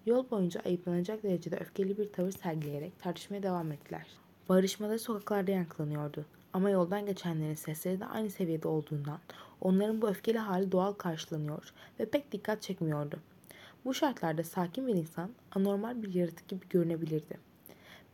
yol 0.06 0.30
boyunca 0.32 0.62
ayıplanacak 0.66 1.24
derecede 1.24 1.58
öfkeli 1.58 1.98
bir 1.98 2.12
tavır 2.12 2.32
sergileyerek 2.32 3.00
tartışmaya 3.00 3.44
devam 3.44 3.72
ettiler. 3.72 4.08
Barışmaları 4.50 5.00
sokaklarda 5.00 5.52
yankılanıyordu. 5.52 6.26
Ama 6.54 6.70
yoldan 6.70 7.06
geçenlerin 7.06 7.54
sesleri 7.54 8.00
de 8.00 8.06
aynı 8.06 8.30
seviyede 8.30 8.68
olduğundan 8.68 9.20
onların 9.62 10.02
bu 10.02 10.10
öfkeli 10.10 10.38
hali 10.38 10.72
doğal 10.72 10.94
karşılanıyor 10.94 11.74
ve 12.00 12.06
pek 12.06 12.32
dikkat 12.32 12.62
çekmiyordu. 12.62 13.20
Bu 13.86 13.94
şartlarda 13.94 14.44
sakin 14.44 14.88
bir 14.88 14.96
insan 14.96 15.30
anormal 15.52 16.04
bir 16.04 16.14
yaratık 16.14 16.48
gibi 16.48 16.66
görünebilirdi. 16.70 17.38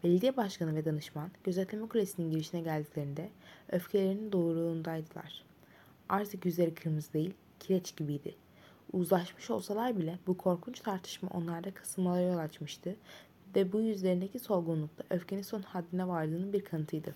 Belediye 0.03 0.37
başkanı 0.37 0.75
ve 0.75 0.85
danışman 0.85 1.31
gözetleme 1.43 1.87
kulesinin 1.87 2.31
girişine 2.31 2.61
geldiklerinde 2.61 3.29
öfkelerinin 3.71 4.31
doğruluğundaydılar. 4.31 5.43
Artık 6.09 6.45
yüzleri 6.45 6.73
kırmızı 6.73 7.13
değil, 7.13 7.33
kireç 7.59 7.95
gibiydi. 7.95 8.35
Uzlaşmış 8.93 9.49
olsalar 9.49 9.97
bile 9.97 10.19
bu 10.27 10.37
korkunç 10.37 10.79
tartışma 10.79 11.29
onlarda 11.29 11.73
kasılmalara 11.73 12.21
yol 12.21 12.37
açmıştı 12.37 12.95
ve 13.55 13.71
bu 13.71 13.81
yüzlerindeki 13.81 14.39
solgunlukta 14.39 15.03
öfkenin 15.09 15.41
son 15.41 15.61
haddine 15.61 16.07
vardığının 16.07 16.53
bir 16.53 16.63
kanıtıydı. 16.63 17.13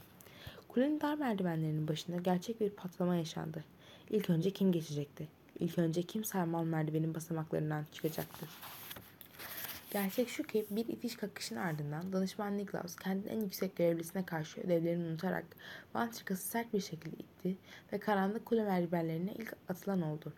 Kulenin 0.68 1.02
dar 1.02 1.18
merdivenlerinin 1.18 1.88
başında 1.88 2.18
gerçek 2.18 2.62
bir 2.62 2.70
patlama 2.70 3.16
yaşandı. 3.16 3.64
İlk 4.10 4.30
önce 4.30 4.52
kim 4.52 4.72
geçecekti? 4.72 5.28
İlk 5.60 5.80
önce 5.80 6.04
kim 6.04 6.24
sarmal 6.24 6.64
merdivenin 6.64 7.16
basamaklarından 7.16 7.86
çıkacaktı? 7.94 8.46
Gerçek 9.92 10.30
şu 10.30 10.44
ki 10.44 10.66
bir 10.70 10.88
itiş 10.88 11.16
kakışın 11.16 11.56
ardından 11.56 12.14
danışman 12.14 12.58
Niklaus 12.58 12.96
kendinin 12.96 13.34
en 13.34 13.42
yüksek 13.42 13.76
görevlisine 13.76 14.26
karşı 14.26 14.62
ödevlerini 14.62 15.08
unutarak 15.08 15.46
Vantrikas'ı 15.96 16.48
sert 16.48 16.74
bir 16.74 16.82
şekilde 16.82 17.16
itti 17.16 17.58
ve 17.94 18.00
karanlık 18.00 18.46
kule 18.46 18.64
merdivenlerine 18.64 19.34
ilk 19.34 19.54
atılan 19.70 20.02
oldu. 20.02 20.34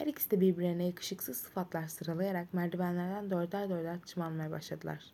Her 0.00 0.06
ikisi 0.06 0.30
de 0.30 0.40
birbirlerine 0.40 0.86
yakışıksız 0.86 1.36
sıfatlar 1.36 1.88
sıralayarak 1.88 2.54
merdivenlerden 2.54 3.30
dörder 3.30 3.70
dörder 3.70 4.00
tırmanmaya 4.00 4.50
başladılar. 4.50 5.04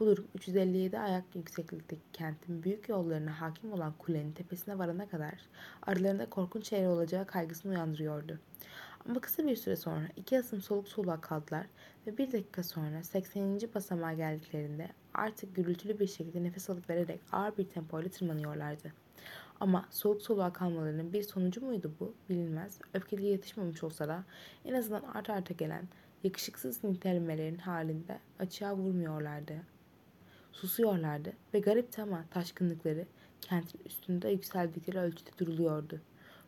Bu 0.00 0.06
durum 0.06 0.28
357 0.34 0.98
ayak 0.98 1.24
yükseklikteki 1.34 2.02
kentin 2.12 2.62
büyük 2.62 2.88
yollarına 2.88 3.40
hakim 3.40 3.72
olan 3.72 3.94
kulenin 3.98 4.32
tepesine 4.32 4.78
varana 4.78 5.08
kadar 5.08 5.34
aralarında 5.82 6.30
korkunç 6.30 6.68
şeyler 6.68 6.86
olacağı 6.86 7.26
kaygısını 7.26 7.72
uyandırıyordu. 7.72 8.38
Ama 9.08 9.20
kısa 9.20 9.46
bir 9.46 9.56
süre 9.56 9.76
sonra 9.76 10.08
iki 10.16 10.38
asım 10.38 10.62
soluk 10.62 10.88
soluğa 10.88 11.20
kaldılar 11.20 11.66
ve 12.06 12.18
bir 12.18 12.32
dakika 12.32 12.62
sonra 12.62 13.02
80. 13.02 13.60
basamağa 13.74 14.12
geldiklerinde 14.12 14.88
artık 15.14 15.56
gürültülü 15.56 15.98
bir 15.98 16.06
şekilde 16.06 16.42
nefes 16.42 16.70
alıp 16.70 16.90
vererek 16.90 17.20
ağır 17.32 17.56
bir 17.56 17.68
tempoyla 17.68 18.10
tırmanıyorlardı. 18.10 19.05
Ama 19.60 19.86
soğuk 19.90 20.22
soluğa 20.22 20.52
kalmalarının 20.52 21.12
bir 21.12 21.22
sonucu 21.22 21.60
muydu 21.60 21.92
bu 22.00 22.14
bilinmez. 22.28 22.78
Öfkeli 22.94 23.26
yetişmemiş 23.26 23.84
olsa 23.84 24.08
da 24.08 24.24
en 24.64 24.74
azından 24.74 25.02
art 25.02 25.30
arta 25.30 25.54
gelen 25.54 25.88
yakışıksız 26.24 26.84
nitelemelerin 26.84 27.58
halinde 27.58 28.18
açığa 28.38 28.76
vurmuyorlardı. 28.76 29.54
Susuyorlardı 30.52 31.32
ve 31.54 31.60
garipti 31.60 32.02
ama 32.02 32.24
taşkınlıkları 32.30 33.06
kentin 33.40 33.80
üstünde 33.86 34.28
yükseldikleri 34.28 34.98
ölçüde 34.98 35.30
duruluyordu. 35.38 36.00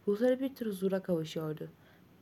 Ruhları 0.08 0.40
bir 0.40 0.54
tür 0.54 0.66
huzura 0.66 1.02
kavuşuyordu. 1.02 1.68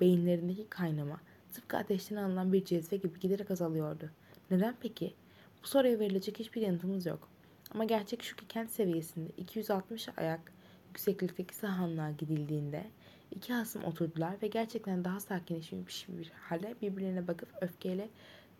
Beyinlerindeki 0.01 0.67
kaynama 0.69 1.21
tıpkı 1.53 1.77
ateşten 1.77 2.17
alınan 2.17 2.53
bir 2.53 2.65
cezve 2.65 2.97
gibi 2.97 3.21
giderek 3.21 3.51
azalıyordu. 3.51 4.11
Neden 4.51 4.75
peki? 4.81 5.15
Bu 5.63 5.67
soruya 5.67 5.99
verilecek 5.99 6.39
hiçbir 6.39 6.61
yanıtımız 6.61 7.07
yok. 7.07 7.29
Ama 7.71 7.85
gerçek 7.85 8.23
şu 8.23 8.37
ki 8.37 8.49
kent 8.49 8.71
seviyesinde 8.71 9.31
260 9.37 10.09
ayak 10.17 10.53
yükseklikteki 10.97 11.55
sahanlığa 11.55 12.11
gidildiğinde 12.11 12.85
iki 13.31 13.53
hasım 13.53 13.85
oturdular 13.85 14.35
ve 14.43 14.47
gerçekten 14.47 15.05
daha 15.05 15.21
sakinleşmiş 15.21 16.09
bir 16.09 16.33
halde 16.49 16.75
birbirlerine 16.83 17.29
bakıp 17.29 17.49
öfkeyle 17.61 18.09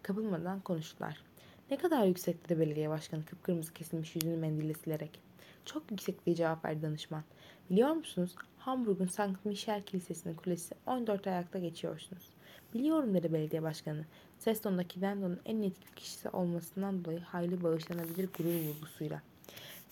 kapılmadan 0.03 0.61
konuştular. 0.61 1.23
Ne 1.71 1.77
kadar 1.77 2.07
yüksekte 2.07 2.49
de 2.49 2.61
belediye 2.61 2.91
başkanı 2.91 3.25
kıpkırmızı 3.25 3.73
kesilmiş 3.73 4.17
yüzünü 4.17 4.37
mendille 4.37 4.75
silerek. 4.75 5.21
Çok 5.65 5.91
yüksek 5.91 6.27
diye 6.27 6.37
cevap 6.37 6.65
verdi 6.65 6.83
danışman. 6.83 7.23
Biliyor 7.71 7.91
musunuz 7.91 8.35
Hamburg'un 8.59 9.07
St. 9.07 9.45
Michel 9.45 9.83
Kilisesi'nin 9.83 10.35
kulesi 10.35 10.75
14 10.87 11.27
ayakta 11.27 11.59
geçiyorsunuz. 11.59 12.31
Biliyorum 12.75 13.15
dedi 13.15 13.33
belediye 13.33 13.63
başkanı. 13.63 14.05
Ses 14.39 14.61
tonundaki 14.61 15.01
Dendo'nun 15.01 15.41
en 15.45 15.63
etkili 15.63 15.95
kişisi 15.95 16.29
olmasından 16.29 17.05
dolayı 17.05 17.21
hayli 17.21 17.63
bağışlanabilir 17.63 18.29
gurur 18.39 18.69
vurgusuyla. 18.69 19.23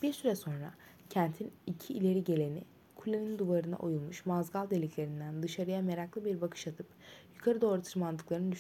Bir 0.03 0.13
süre 0.13 0.37
sonra 0.37 0.75
kentin 1.15 1.53
iki 1.67 1.95
ileri 1.95 2.25
geleni 2.25 2.65
kulenin 2.97 3.39
duvarına 3.39 3.77
oyulmuş 3.77 4.27
mazgal 4.27 4.71
deliklerinden 4.71 5.43
dışarıya 5.43 5.83
meraklı 5.83 6.25
bir 6.25 6.41
bakış 6.41 6.67
atıp 6.67 6.87
yukarı 7.35 7.61
doğru 7.61 7.83
tırmandıklarını 7.83 8.55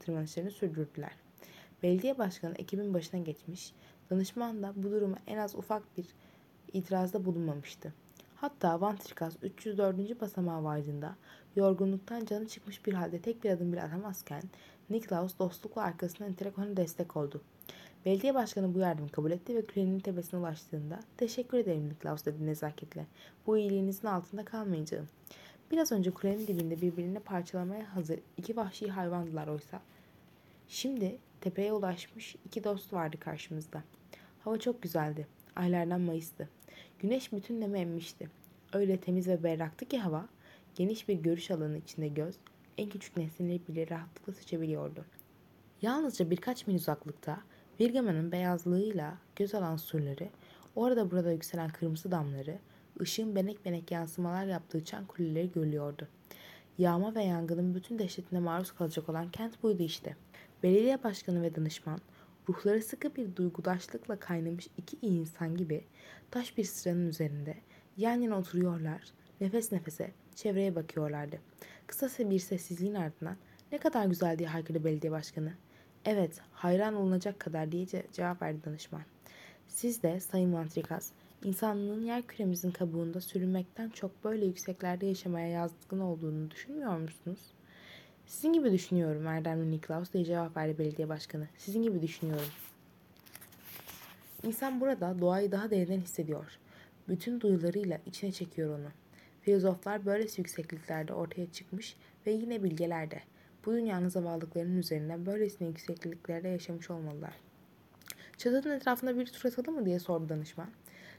tırmanışlarını 0.00 0.50
sürdürdüler. 0.50 1.12
Belediye 1.82 2.18
başkanı 2.18 2.54
ekibin 2.54 2.94
başına 2.94 3.20
geçmiş, 3.20 3.72
danışman 4.10 4.62
da 4.62 4.72
bu 4.76 4.90
duruma 4.90 5.16
en 5.26 5.36
az 5.38 5.54
ufak 5.54 5.96
bir 5.96 6.06
itirazda 6.72 7.24
bulunmamıştı. 7.24 7.94
Hatta 8.36 8.80
Vantrikas 8.80 9.36
304. 9.42 10.20
basamağa 10.20 10.64
vardığında 10.64 11.16
yorgunluktan 11.56 12.24
canı 12.24 12.48
çıkmış 12.48 12.86
bir 12.86 12.92
halde 12.92 13.18
tek 13.18 13.44
bir 13.44 13.50
adım 13.50 13.72
bile 13.72 13.82
atamazken 13.82 14.42
Niklaus 14.90 15.38
dostlukla 15.38 15.82
arkasından 15.82 16.32
iterek 16.32 16.58
ona 16.58 16.76
destek 16.76 17.16
oldu. 17.16 17.42
Belediye 18.04 18.34
başkanı 18.34 18.74
bu 18.74 18.78
yardımı 18.78 19.08
kabul 19.08 19.30
etti 19.30 19.56
ve 19.56 19.66
kürenin 19.66 20.00
tepesine 20.00 20.40
ulaştığında 20.40 21.00
teşekkür 21.16 21.58
ederim 21.58 21.88
Niklaus 21.88 22.24
dedi 22.24 22.46
nezaketle. 22.46 23.06
Bu 23.46 23.58
iyiliğinizin 23.58 24.08
altında 24.08 24.44
kalmayacağım. 24.44 25.08
Biraz 25.70 25.92
önce 25.92 26.10
kulenin 26.10 26.46
dibinde 26.46 26.80
birbirini 26.80 27.20
parçalamaya 27.20 27.96
hazır 27.96 28.20
iki 28.36 28.56
vahşi 28.56 28.88
hayvandılar 28.88 29.48
oysa. 29.48 29.80
Şimdi 30.68 31.18
tepeye 31.40 31.72
ulaşmış 31.72 32.36
iki 32.46 32.64
dost 32.64 32.92
vardı 32.92 33.16
karşımızda. 33.20 33.82
Hava 34.44 34.58
çok 34.58 34.82
güzeldi. 34.82 35.26
Aylardan 35.56 36.00
Mayıs'tı. 36.00 36.48
Güneş 36.98 37.32
bütün 37.32 37.60
nemi 37.60 37.78
emmişti. 37.78 38.28
Öyle 38.72 38.96
temiz 38.96 39.28
ve 39.28 39.42
berraktı 39.42 39.84
ki 39.84 39.98
hava, 39.98 40.28
geniş 40.74 41.08
bir 41.08 41.14
görüş 41.14 41.50
alanı 41.50 41.78
içinde 41.78 42.08
göz, 42.08 42.34
en 42.78 42.88
küçük 42.88 43.16
nesneleri 43.16 43.60
bile 43.68 43.90
rahatlıkla 43.90 44.32
seçebiliyordu. 44.32 45.04
Yalnızca 45.82 46.30
birkaç 46.30 46.66
mil 46.66 46.74
uzaklıkta 46.74 47.40
Virgaman'ın 47.80 48.32
beyazlığıyla 48.32 49.18
göz 49.36 49.54
alan 49.54 49.76
surları, 49.76 50.28
orada 50.76 51.10
burada 51.10 51.32
yükselen 51.32 51.70
kırmızı 51.70 52.10
damları, 52.10 52.58
ışığın 53.00 53.36
benek 53.36 53.64
benek 53.64 53.90
yansımalar 53.90 54.46
yaptığı 54.46 54.84
çan 54.84 55.06
kuleleri 55.06 55.52
görülüyordu. 55.52 56.08
Yağma 56.78 57.14
ve 57.14 57.22
yangının 57.22 57.74
bütün 57.74 57.98
dehşetine 57.98 58.38
maruz 58.40 58.72
kalacak 58.72 59.08
olan 59.08 59.30
kent 59.30 59.62
buydu 59.62 59.82
işte. 59.82 60.16
Belediye 60.62 61.04
başkanı 61.04 61.42
ve 61.42 61.54
danışman, 61.54 62.00
ruhları 62.48 62.82
sıkı 62.82 63.16
bir 63.16 63.36
duygudaşlıkla 63.36 64.16
kaynamış 64.16 64.68
iki 64.76 64.96
iyi 65.02 65.20
insan 65.20 65.56
gibi 65.56 65.84
taş 66.30 66.56
bir 66.56 66.64
sıranın 66.64 67.08
üzerinde 67.08 67.54
yan 67.96 68.20
yana 68.20 68.38
oturuyorlar, 68.38 69.02
nefes 69.40 69.72
nefese 69.72 70.10
çevreye 70.34 70.74
bakıyorlardı. 70.74 71.38
Kısa 71.86 72.30
bir 72.30 72.38
sessizliğin 72.38 72.94
ardından 72.94 73.36
ne 73.72 73.78
kadar 73.78 74.06
güzel 74.06 74.38
diye 74.38 74.84
belediye 74.84 75.12
başkanı. 75.12 75.52
Evet, 76.04 76.40
hayran 76.52 76.94
olunacak 76.94 77.40
kadar 77.40 77.72
diye 77.72 77.86
cevap 78.12 78.42
verdi 78.42 78.64
danışman. 78.64 79.02
Siz 79.68 80.02
de 80.02 80.20
Sayın 80.20 80.52
Vantrikas, 80.52 81.10
insanlığın 81.44 82.02
yer 82.02 82.22
küremizin 82.22 82.70
kabuğunda 82.70 83.20
sürünmekten 83.20 83.88
çok 83.88 84.24
böyle 84.24 84.46
yükseklerde 84.46 85.06
yaşamaya 85.06 85.48
yatkın 85.48 86.00
olduğunu 86.00 86.50
düşünmüyor 86.50 86.98
musunuz? 86.98 87.38
Sizin 88.26 88.52
gibi 88.52 88.72
düşünüyorum 88.72 89.26
Erdemli 89.26 89.70
Niklaus 89.70 90.12
diye 90.12 90.24
cevap 90.24 90.56
verdi 90.56 90.78
belediye 90.78 91.08
başkanı. 91.08 91.48
Sizin 91.56 91.82
gibi 91.82 92.02
düşünüyorum. 92.02 92.48
İnsan 94.42 94.80
burada 94.80 95.20
doğayı 95.20 95.52
daha 95.52 95.70
derinden 95.70 96.00
hissediyor. 96.00 96.58
Bütün 97.08 97.40
duyularıyla 97.40 97.98
içine 98.06 98.32
çekiyor 98.32 98.78
onu. 98.78 98.88
Filozoflar 99.42 100.06
böylesi 100.06 100.40
yüksekliklerde 100.40 101.12
ortaya 101.12 101.52
çıkmış 101.52 101.96
ve 102.26 102.30
yine 102.30 102.62
bilgelerde. 102.62 103.22
Bu 103.66 103.72
dünyanın 103.72 104.08
zavallıklarının 104.08 104.78
üzerinden 104.78 105.26
böylesine 105.26 105.68
yüksekliklerde 105.68 106.48
yaşamış 106.48 106.90
olmalılar. 106.90 107.34
Çatının 108.36 108.74
etrafında 108.74 109.18
bir 109.18 109.26
tur 109.26 109.48
atalım 109.48 109.74
mı 109.74 109.86
diye 109.86 109.98
sordu 109.98 110.28
danışman. 110.28 110.68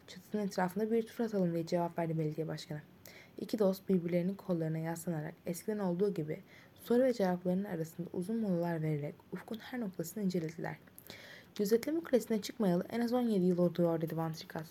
Çatının 0.08 0.48
etrafında 0.48 0.92
bir 0.92 1.08
tur 1.08 1.24
atalım 1.24 1.54
diye 1.54 1.66
cevap 1.66 2.00
verdi 2.00 2.20
belediye 2.20 2.48
başkanı. 2.48 2.82
İki 3.38 3.60
dost 3.60 3.90
birbirlerinin 3.90 4.36
kollarına 4.36 4.78
yaslanarak 4.78 5.34
eskiden 5.46 5.80
olduğu 5.80 6.14
gibi 6.14 6.40
soru 6.84 7.04
ve 7.04 7.14
cevaplarının 7.14 7.64
arasında 7.64 8.08
uzun 8.14 8.38
molalar 8.38 8.82
vererek 8.82 9.16
ufkun 9.32 9.58
her 9.58 9.80
noktasını 9.80 10.24
incelediler. 10.24 10.78
Gözetleme 11.56 12.00
kulesine 12.00 12.42
çıkmayalı 12.42 12.86
en 12.90 13.02
az 13.02 13.14
17 13.14 13.46
yıl 13.46 13.58
oluyor 13.58 14.02
dedi 14.02 14.18
Vantrikas. 14.18 14.70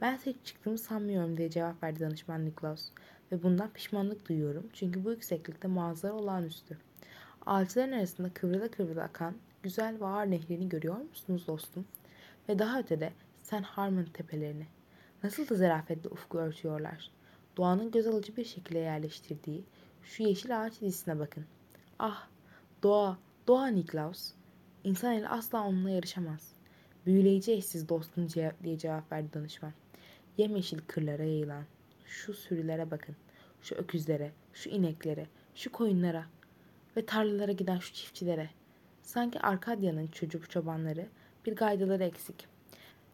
Ben 0.00 0.18
hiç 0.26 0.36
çıktığımı 0.44 0.78
sanmıyorum 0.78 1.36
diye 1.36 1.50
cevap 1.50 1.82
verdi 1.82 2.00
danışman 2.00 2.44
Niklaus. 2.44 2.88
Ve 3.32 3.42
bundan 3.42 3.72
pişmanlık 3.72 4.28
duyuyorum 4.28 4.68
çünkü 4.72 5.04
bu 5.04 5.10
yükseklikte 5.10 5.68
manzara 5.68 6.12
olağanüstü. 6.12 6.78
Ağaçların 7.46 7.92
arasında 7.92 8.34
kıvrıla 8.34 8.70
kıvrıla 8.70 9.02
akan 9.02 9.34
güzel 9.62 10.00
ve 10.00 10.06
ağır 10.06 10.30
nehrini 10.30 10.68
görüyor 10.68 10.96
musunuz 10.96 11.46
dostum? 11.46 11.86
Ve 12.48 12.58
daha 12.58 12.80
ötede 12.80 13.12
Sen 13.42 13.62
Harmon 13.62 14.04
tepelerini. 14.04 14.66
Nasıl 15.22 15.48
da 15.48 15.54
zarafetle 15.54 16.08
ufku 16.08 16.38
örtüyorlar. 16.38 17.10
Doğanın 17.56 17.90
göz 17.90 18.06
alıcı 18.06 18.36
bir 18.36 18.44
şekilde 18.44 18.78
yerleştirdiği 18.78 19.64
şu 20.02 20.22
yeşil 20.22 20.62
ağaç 20.62 20.80
dizisine 20.80 21.18
bakın. 21.18 21.44
Ah, 21.98 22.28
doğa, 22.82 23.18
doğa 23.48 23.66
Niklaus. 23.66 24.32
İnsan 24.84 25.14
eli 25.14 25.28
asla 25.28 25.66
onunla 25.66 25.90
yarışamaz. 25.90 26.52
Büyüleyici 27.06 27.52
eşsiz 27.52 27.88
dostum 27.88 28.28
diye 28.64 28.78
cevap 28.78 29.12
verdi 29.12 29.28
danışman. 29.34 29.72
Yemyeşil 30.38 30.78
kırlara 30.86 31.24
yayılan 31.24 31.64
şu 32.06 32.34
sürülere 32.34 32.90
bakın. 32.90 33.16
Şu 33.62 33.74
öküzlere, 33.74 34.32
şu 34.52 34.68
ineklere, 34.68 35.26
şu 35.54 35.72
koyunlara 35.72 36.26
ve 36.96 37.06
tarlalara 37.06 37.52
giden 37.52 37.78
şu 37.78 37.94
çiftçilere. 37.94 38.50
Sanki 39.02 39.40
Arkadya'nın 39.40 40.06
çocuk 40.06 40.50
çobanları 40.50 41.06
bir 41.46 41.56
gaydaları 41.56 42.04
eksik. 42.04 42.46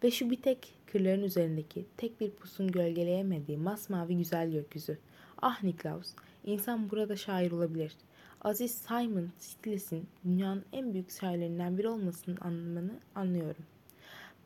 Ve 0.04 0.10
şu 0.10 0.30
bir 0.30 0.42
tek 0.42 0.74
kırların 0.86 1.22
üzerindeki 1.22 1.86
tek 1.96 2.20
bir 2.20 2.30
pusun 2.30 2.68
gölgeleyemediği 2.68 3.58
masmavi 3.58 4.16
güzel 4.16 4.50
gökyüzü. 4.50 4.98
Ah 5.42 5.62
Niklaus, 5.62 6.14
insan 6.44 6.90
burada 6.90 7.16
şair 7.16 7.52
olabilir. 7.52 7.92
Aziz 8.40 8.74
Simon 8.74 9.30
Stigles'in 9.38 10.06
dünyanın 10.24 10.64
en 10.72 10.92
büyük 10.92 11.10
şairlerinden 11.10 11.78
biri 11.78 11.88
olmasının 11.88 12.38
anlamını 12.40 13.00
anlıyorum. 13.14 13.64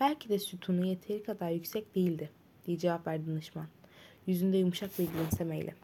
Belki 0.01 0.29
de 0.29 0.39
sütunu 0.39 0.87
yeteri 0.87 1.23
kadar 1.23 1.51
yüksek 1.51 1.95
değildi, 1.95 2.31
diye 2.67 2.79
cevap 2.79 3.07
verdi 3.07 3.27
danışman. 3.27 3.67
Yüzünde 4.27 4.57
yumuşak 4.57 4.99
bir 4.99 5.09
gülümsemeyle. 5.09 5.75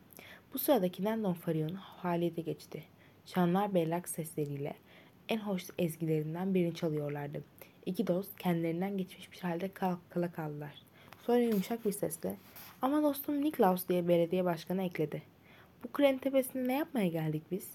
Bu 0.54 0.58
sırada 0.58 0.88
Kindon 0.88 1.32
Farion 1.32 1.78
faaliyete 2.02 2.42
geçti. 2.42 2.84
Şanlar 3.26 3.74
bellak 3.74 4.08
sesleriyle 4.08 4.74
en 5.28 5.38
hoş 5.38 5.64
ezgilerinden 5.78 6.54
birini 6.54 6.74
çalıyorlardı. 6.74 7.44
İki 7.86 8.06
dost 8.06 8.38
kendilerinden 8.38 8.98
geçmiş 8.98 9.32
bir 9.32 9.38
halde 9.38 9.72
kal 9.72 9.96
kaldılar. 10.36 10.74
Sonra 11.26 11.38
yumuşak 11.38 11.86
bir 11.86 11.92
sesle 11.92 12.36
ama 12.82 13.02
dostum 13.02 13.44
Niklaus 13.44 13.88
diye 13.88 14.08
belediye 14.08 14.44
başkanı 14.44 14.82
ekledi. 14.82 15.22
Bu 15.84 15.92
kulenin 15.92 16.18
tepesinde 16.18 16.68
ne 16.68 16.76
yapmaya 16.78 17.08
geldik 17.08 17.42
biz? 17.50 17.70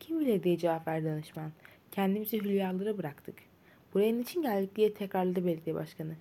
Kim 0.00 0.20
bilir 0.20 0.42
diye 0.42 0.58
cevap 0.58 0.88
verdi 0.88 1.06
danışman. 1.06 1.52
Kendimizi 1.92 2.40
hülyalara 2.40 2.98
bıraktık. 2.98 3.34
Buraya 3.94 4.12
niçin 4.12 4.42
geldik 4.42 4.76
diye 4.76 4.94
tekrarladı 4.94 5.46
belediye 5.46 5.74
başkanı. 5.74 6.16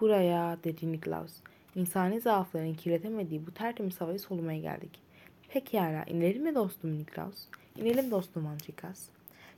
Buraya 0.00 0.58
dedi 0.64 0.92
Niklaus. 0.92 1.32
İnsani 1.74 2.20
zaafların 2.20 2.74
kirletemediği 2.74 3.46
bu 3.46 3.54
tertemiz 3.54 4.00
havayı 4.00 4.20
solumaya 4.20 4.60
geldik. 4.60 5.05
Pekala 5.48 6.04
inelim 6.04 6.42
mi 6.42 6.54
dostum 6.54 6.98
Niklaus? 6.98 7.48
İnelim 7.76 8.10
dostum 8.10 8.46
Antrikas. 8.46 9.08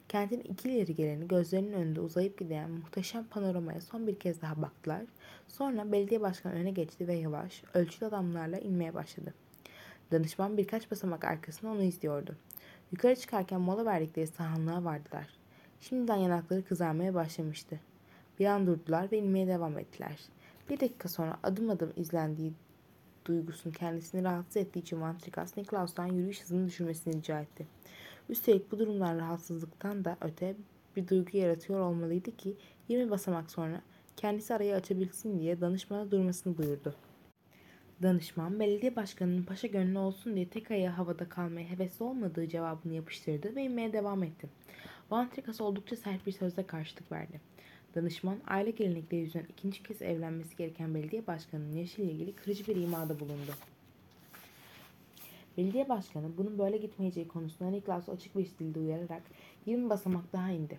Kentin 0.08 0.40
iki 0.40 0.70
ileri 0.70 0.94
geleni 0.94 1.28
gözlerinin 1.28 1.72
önünde 1.72 2.00
uzayıp 2.00 2.38
giden 2.38 2.70
muhteşem 2.70 3.24
panoramaya 3.24 3.80
son 3.80 4.06
bir 4.06 4.18
kez 4.18 4.42
daha 4.42 4.62
baktılar. 4.62 5.02
Sonra 5.48 5.92
belediye 5.92 6.20
başkanı 6.20 6.52
öne 6.52 6.70
geçti 6.70 7.08
ve 7.08 7.14
yavaş, 7.14 7.62
ölçülü 7.74 8.06
adamlarla 8.06 8.58
inmeye 8.58 8.94
başladı. 8.94 9.34
Danışman 10.12 10.56
birkaç 10.56 10.90
basamak 10.90 11.24
arkasında 11.24 11.70
onu 11.70 11.82
izliyordu. 11.82 12.36
Yukarı 12.92 13.16
çıkarken 13.16 13.60
mola 13.60 13.84
verdikleri 13.86 14.26
sahanlığa 14.26 14.84
vardılar. 14.84 15.26
Şimdiden 15.80 16.16
yanakları 16.16 16.64
kızarmaya 16.64 17.14
başlamıştı. 17.14 17.80
Bir 18.38 18.46
an 18.46 18.66
durdular 18.66 19.12
ve 19.12 19.18
inmeye 19.18 19.46
devam 19.46 19.78
ettiler. 19.78 20.18
Bir 20.70 20.80
dakika 20.80 21.08
sonra 21.08 21.38
adım 21.42 21.70
adım 21.70 21.92
izlendiği 21.96 22.52
duygusun 23.28 23.70
kendisini 23.70 24.24
rahatsız 24.24 24.56
ettiği 24.56 24.78
için 24.78 25.00
Van 25.00 25.18
Trikas 25.18 25.56
Niklaus'tan 25.56 26.06
yürüyüş 26.06 26.42
hızını 26.42 26.66
düşürmesini 26.66 27.16
rica 27.16 27.40
etti. 27.40 27.66
Üstelik 28.28 28.72
bu 28.72 28.78
durumdan 28.78 29.18
rahatsızlıktan 29.18 30.04
da 30.04 30.16
öte 30.20 30.56
bir 30.96 31.08
duygu 31.08 31.36
yaratıyor 31.36 31.80
olmalıydı 31.80 32.36
ki 32.36 32.56
20 32.88 33.10
basamak 33.10 33.50
sonra 33.50 33.82
kendisi 34.16 34.54
arayı 34.54 34.74
açabilsin 34.74 35.40
diye 35.40 35.60
danışmana 35.60 36.10
durmasını 36.10 36.58
buyurdu. 36.58 36.94
Danışman 38.02 38.60
belediye 38.60 38.96
başkanının 38.96 39.42
paşa 39.42 39.66
gönlü 39.66 39.98
olsun 39.98 40.34
diye 40.34 40.48
tek 40.48 40.70
ayağı 40.70 40.92
havada 40.92 41.28
kalmaya 41.28 41.70
hevesli 41.70 42.04
olmadığı 42.04 42.48
cevabını 42.48 42.94
yapıştırdı 42.94 43.56
ve 43.56 43.62
inmeye 43.62 43.92
devam 43.92 44.22
etti. 44.22 44.48
Van 45.10 45.30
Trikas 45.30 45.60
oldukça 45.60 45.96
sert 45.96 46.26
bir 46.26 46.32
sözle 46.32 46.66
karşılık 46.66 47.12
verdi. 47.12 47.40
Danışman 47.94 48.38
aile 48.46 48.70
gelenekleri 48.70 49.20
yüzünden 49.20 49.46
ikinci 49.48 49.82
kez 49.82 50.02
evlenmesi 50.02 50.56
gereken 50.56 50.94
belediye 50.94 51.26
başkanının 51.26 51.76
yaşıyla 51.76 52.12
ilgili 52.12 52.32
kırıcı 52.32 52.66
bir 52.66 52.76
imada 52.76 53.20
bulundu. 53.20 53.52
Belediye 55.56 55.88
başkanı 55.88 56.36
bunun 56.36 56.58
böyle 56.58 56.76
gitmeyeceği 56.76 57.28
konusunda 57.28 57.70
Niklaus'u 57.70 58.12
açık 58.12 58.36
bir 58.36 58.48
dilde 58.58 58.78
uyararak 58.78 59.22
20 59.66 59.90
basamak 59.90 60.32
daha 60.32 60.50
indi. 60.50 60.78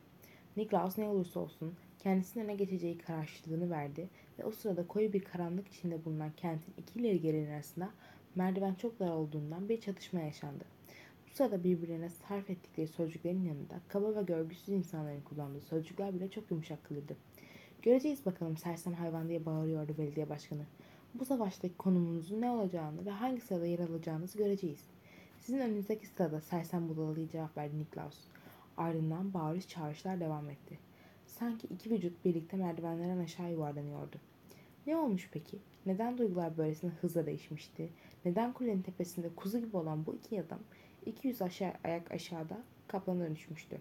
Niklaus 0.58 0.98
ne 0.98 1.08
olursa 1.08 1.39
olsun 1.39 1.74
kendisinin 2.00 2.43
öne 2.43 2.56
geçeceği 2.56 2.98
kararlılığını 2.98 3.69
verdi 3.69 4.10
ve 4.39 4.45
o 4.45 4.52
sırada 4.52 4.88
koyu 4.88 5.13
bir 5.13 5.24
karanlık 5.24 5.67
içinde 5.67 6.06
bulunan 6.06 6.32
kentin 6.38 6.74
iki 6.78 7.00
ileri 7.00 7.22
gelen 7.22 7.52
arasında 7.52 7.89
merdiven 8.36 8.74
çok 8.74 9.00
dar 9.00 9.10
olduğundan 9.10 9.69
bir 9.69 9.82
çatışma 9.82 10.19
yaşandı. 10.19 10.78
Sırada 11.39 11.63
birbirlerine 11.63 12.10
sarf 12.10 12.49
ettikleri 12.49 12.88
sözcüklerin 12.88 13.43
yanında 13.43 13.82
kaba 13.88 14.15
ve 14.15 14.23
görgüsüz 14.23 14.69
insanların 14.69 15.21
kullandığı 15.21 15.62
sözcükler 15.62 16.13
bile 16.13 16.30
çok 16.30 16.52
yumuşak 16.52 16.84
kılırdı. 16.84 17.17
Göreceğiz 17.82 18.25
bakalım 18.25 18.58
sersem 18.58 18.93
hayvan 18.93 19.30
diye 19.30 19.45
bağırıyordu 19.45 19.97
belediye 19.97 20.30
başkanı. 20.30 20.65
Bu 21.13 21.25
savaştaki 21.25 21.78
konumunuzun 21.78 22.41
ne 22.41 22.52
olacağını 22.52 23.06
ve 23.06 23.10
hangi 23.10 23.41
sırada 23.41 23.65
yer 23.65 23.80
alacağınızı 23.80 24.38
göreceğiz. 24.38 24.84
Sizin 25.39 25.60
önünüzdeki 25.60 26.08
sırada 26.08 26.41
sersem 26.41 26.89
budalalı 26.89 27.28
cevap 27.28 27.58
verdi 27.58 27.80
Niklaus. 27.80 28.17
Ardından 28.78 29.34
bağırış 29.34 29.67
çağrışlar 29.67 30.19
devam 30.19 30.49
etti. 30.49 30.80
Sanki 31.25 31.67
iki 31.67 31.91
vücut 31.91 32.25
birlikte 32.25 32.58
merdivenlerden 32.58 33.23
aşağı 33.23 33.52
yuvarlanıyordu. 33.52 34.17
Ne 34.88 34.97
olmuş 34.97 35.30
peki? 35.32 35.58
Neden 35.86 36.17
duygular 36.17 36.58
böylesine 36.58 36.91
hızla 37.02 37.25
değişmişti? 37.25 37.89
Neden 38.25 38.54
kulenin 38.54 38.82
tepesinde 38.82 39.30
kuzu 39.36 39.60
gibi 39.60 39.78
olan 39.78 40.06
bu 40.06 40.15
iki 40.15 40.41
adam 40.41 40.60
200 41.10 41.41
aşağı, 41.41 41.74
ayak 41.84 42.12
aşağıda 42.12 42.58
kaplana 42.88 43.19
dönüşmüştü? 43.19 43.78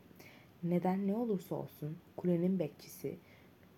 Neden 0.62 1.07
ne 1.07 1.14
olursa 1.14 1.55
olsun 1.55 1.97
kulenin 2.17 2.59
bekçisi 2.59 3.17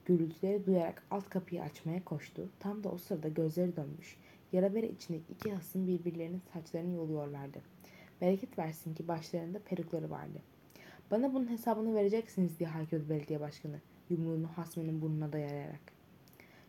gürültüleri 0.04 0.66
duyarak 0.66 1.02
alt 1.10 1.28
kapıyı 1.28 1.62
açmaya 1.62 2.04
koştu. 2.04 2.48
Tam 2.60 2.84
da 2.84 2.88
o 2.88 2.98
sırada 2.98 3.28
gözleri 3.28 3.76
dönmüş. 3.76 4.16
Yara 4.52 4.74
bere 4.74 4.88
içindeki 4.88 5.32
iki 5.32 5.52
hasım 5.52 5.86
birbirlerinin 5.86 6.42
saçlarını 6.52 6.92
yoluyorlardı. 6.92 7.58
Bereket 8.20 8.58
versin 8.58 8.94
ki 8.94 9.08
başlarında 9.08 9.58
perukları 9.58 10.10
vardı. 10.10 10.42
Bana 11.10 11.34
bunun 11.34 11.50
hesabını 11.50 11.94
vereceksiniz 11.94 12.58
diye 12.58 12.68
haykırdı 12.68 13.10
belediye 13.10 13.40
başkanı 13.40 13.80
yumruğunu 14.10 14.48
hasmının 14.56 15.02
burnuna 15.02 15.32
dayayarak. 15.32 15.80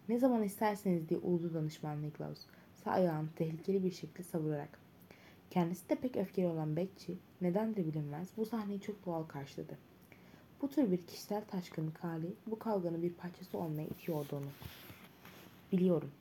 Ne 0.09 0.19
zaman 0.19 0.43
isterseniz 0.43 1.09
diye 1.09 1.19
uludu 1.19 1.53
danışman 1.53 2.01
Niklaus 2.01 2.39
sağ 2.83 2.91
ayağını 2.91 3.29
tehlikeli 3.35 3.83
bir 3.83 3.91
şekilde 3.91 4.23
savurarak. 4.23 4.80
Kendisi 5.51 5.89
de 5.89 5.95
pek 5.95 6.17
öfkeli 6.17 6.47
olan 6.47 6.75
bekçi 6.75 7.17
nedendir 7.41 7.85
bilinmez 7.85 8.27
bu 8.37 8.45
sahneyi 8.45 8.81
çok 8.81 9.05
doğal 9.05 9.23
karşıladı. 9.23 9.77
Bu 10.61 10.69
tür 10.69 10.91
bir 10.91 10.97
kişisel 10.97 11.45
taşkınlık 11.45 12.03
hali 12.03 12.33
bu 12.47 12.59
kavganın 12.59 13.01
bir 13.01 13.13
parçası 13.13 13.57
olmaya 13.57 13.87
itiyordu 13.87 14.35
onu. 14.35 14.45
Biliyorum. 15.71 16.11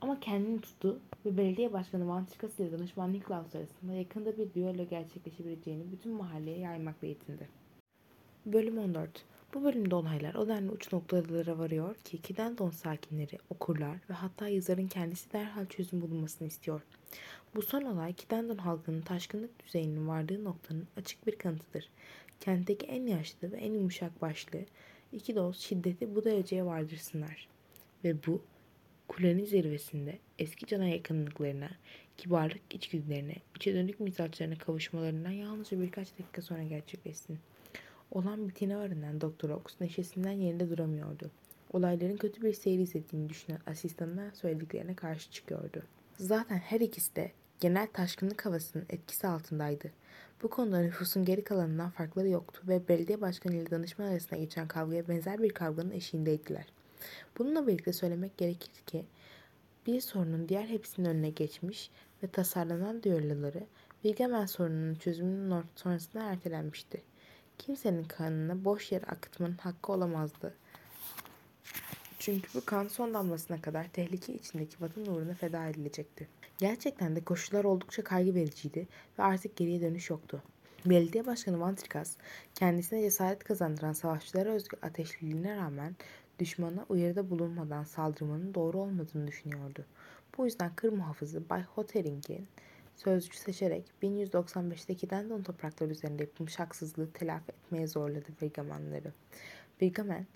Ama 0.00 0.20
kendini 0.20 0.60
tuttu 0.60 1.00
ve 1.26 1.36
belediye 1.36 1.72
başkanı 1.72 2.08
Van 2.08 2.26
Trikas 2.26 2.58
ile 2.60 2.72
danışman 2.72 3.12
Niklaus 3.12 3.54
arasında 3.54 3.92
yakında 3.92 4.38
bir 4.38 4.54
düello 4.54 4.88
gerçekleşebileceğini 4.88 5.92
bütün 5.92 6.12
mahalleye 6.12 6.58
yaymakla 6.58 7.06
yetindi. 7.06 7.48
Bölüm 8.46 8.78
14 8.78 9.24
Bu 9.54 9.64
bölümde 9.64 9.94
olaylar 9.94 10.34
o 10.34 10.48
denli 10.48 10.70
uç 10.70 10.92
noktalara 10.92 11.58
varıyor 11.58 11.94
ki 11.94 12.22
Kidendon 12.22 12.70
sakinleri, 12.70 13.38
okurlar 13.50 13.96
ve 14.10 14.14
hatta 14.14 14.48
yazarın 14.48 14.86
kendisi 14.86 15.32
derhal 15.32 15.66
çözüm 15.66 16.00
bulunmasını 16.00 16.48
istiyor. 16.48 16.80
Bu 17.54 17.62
son 17.62 17.82
olay 17.82 18.12
Kidendon 18.12 18.56
halkının 18.56 19.00
taşkınlık 19.00 19.66
düzeyinin 19.66 20.08
vardığı 20.08 20.44
noktanın 20.44 20.86
açık 20.96 21.26
bir 21.26 21.38
kanıtıdır. 21.38 21.90
Kentteki 22.40 22.86
en 22.86 23.06
yaşlı 23.06 23.52
ve 23.52 23.56
en 23.56 23.72
yumuşak 23.72 24.22
başlı 24.22 24.58
iki 25.12 25.36
dost 25.36 25.60
şiddeti 25.60 26.14
bu 26.14 26.24
dereceye 26.24 26.64
vardırsınlar. 26.64 27.48
Ve 28.04 28.26
bu 28.26 28.42
kulenin 29.08 29.44
zirvesinde 29.44 30.18
eski 30.38 30.66
cana 30.66 30.86
yakınlıklarına, 30.86 31.70
kibarlık 32.16 32.74
içgüdülerine, 32.74 33.36
içe 33.56 33.74
dönük 33.74 34.00
mizaçlarına 34.00 34.58
kavuşmalarından 34.58 35.30
yalnızca 35.30 35.80
birkaç 35.80 36.18
dakika 36.18 36.42
sonra 36.42 36.62
gerçekleşsin. 36.62 37.38
Olan 38.14 38.48
biteni 38.48 38.76
öğrenen 38.76 39.20
Doktor 39.20 39.50
Ox 39.50 39.62
neşesinden 39.80 40.32
yerinde 40.32 40.70
duramıyordu. 40.70 41.30
Olayların 41.72 42.16
kötü 42.16 42.42
bir 42.42 42.52
seyir 42.52 42.78
izlediğini 42.78 43.28
düşünen 43.28 43.58
asistanına 43.66 44.30
söylediklerine 44.34 44.94
karşı 44.94 45.30
çıkıyordu. 45.30 45.82
Zaten 46.18 46.56
her 46.56 46.80
ikisi 46.80 47.16
de 47.16 47.32
genel 47.60 47.86
taşkınlık 47.92 48.46
havasının 48.46 48.86
etkisi 48.90 49.26
altındaydı. 49.26 49.90
Bu 50.42 50.50
konuda 50.50 50.80
nüfusun 50.80 51.24
geri 51.24 51.44
kalanından 51.44 51.90
farkları 51.90 52.28
yoktu 52.28 52.62
ve 52.68 52.88
belediye 52.88 53.20
başkanı 53.20 53.54
ile 53.54 53.70
danışman 53.70 54.06
arasında 54.06 54.40
geçen 54.40 54.68
kavgaya 54.68 55.08
benzer 55.08 55.42
bir 55.42 55.50
kavganın 55.50 55.90
eşiğindeydiler. 55.90 56.66
Bununla 57.38 57.66
birlikte 57.66 57.92
söylemek 57.92 58.38
gerekir 58.38 58.72
ki 58.86 59.04
bir 59.86 60.00
sorunun 60.00 60.48
diğer 60.48 60.68
hepsinin 60.68 61.08
önüne 61.08 61.30
geçmiş 61.30 61.90
ve 62.22 62.26
tasarlanan 62.26 63.02
düelloları 63.02 63.66
Wilgemen 64.02 64.46
sorununun 64.46 64.94
çözümünün 64.94 65.64
sonrasında 65.76 66.24
ertelenmişti. 66.24 67.13
Kimsenin 67.58 68.04
kanını 68.04 68.64
boş 68.64 68.92
yere 68.92 69.04
akıtmanın 69.06 69.56
hakkı 69.56 69.92
olamazdı. 69.92 70.54
Çünkü 72.18 72.48
bu 72.54 72.64
kan 72.64 72.88
son 72.88 73.14
damlasına 73.14 73.60
kadar 73.60 73.88
tehlike 73.88 74.34
içindeki 74.34 74.76
vatan 74.80 75.06
uğruna 75.06 75.34
feda 75.34 75.66
edilecekti. 75.66 76.28
Gerçekten 76.58 77.16
de 77.16 77.24
koşullar 77.24 77.64
oldukça 77.64 78.04
kaygı 78.04 78.34
vericiydi 78.34 78.88
ve 79.18 79.22
artık 79.22 79.56
geriye 79.56 79.80
dönüş 79.80 80.10
yoktu. 80.10 80.42
Belediye 80.86 81.26
Başkanı 81.26 81.60
Van 81.60 81.74
Trikas 81.74 82.16
kendisine 82.54 83.02
cesaret 83.02 83.44
kazandıran 83.44 83.92
savaşçılara 83.92 84.50
özgü 84.50 84.76
ateşliliğine 84.82 85.56
rağmen 85.56 85.96
düşmana 86.38 86.86
uyarıda 86.88 87.30
bulunmadan 87.30 87.84
saldırmanın 87.84 88.54
doğru 88.54 88.78
olmadığını 88.78 89.26
düşünüyordu. 89.26 89.84
Bu 90.38 90.44
yüzden 90.44 90.74
Kır 90.76 90.92
muhafızı 90.92 91.48
Bay 91.50 91.62
Hottering'in 91.62 92.48
sözcü 92.96 93.36
seçerek 93.36 93.84
1195'teki 94.02 95.10
Dendon 95.10 95.42
toprakları 95.42 95.90
üzerinde 95.90 96.22
yapılmış 96.22 96.58
haksızlığı 96.58 97.12
telafi 97.12 97.52
etmeye 97.52 97.86
zorladı 97.86 98.28
Virgamanları. 98.42 99.12
Virgamen 99.82 100.26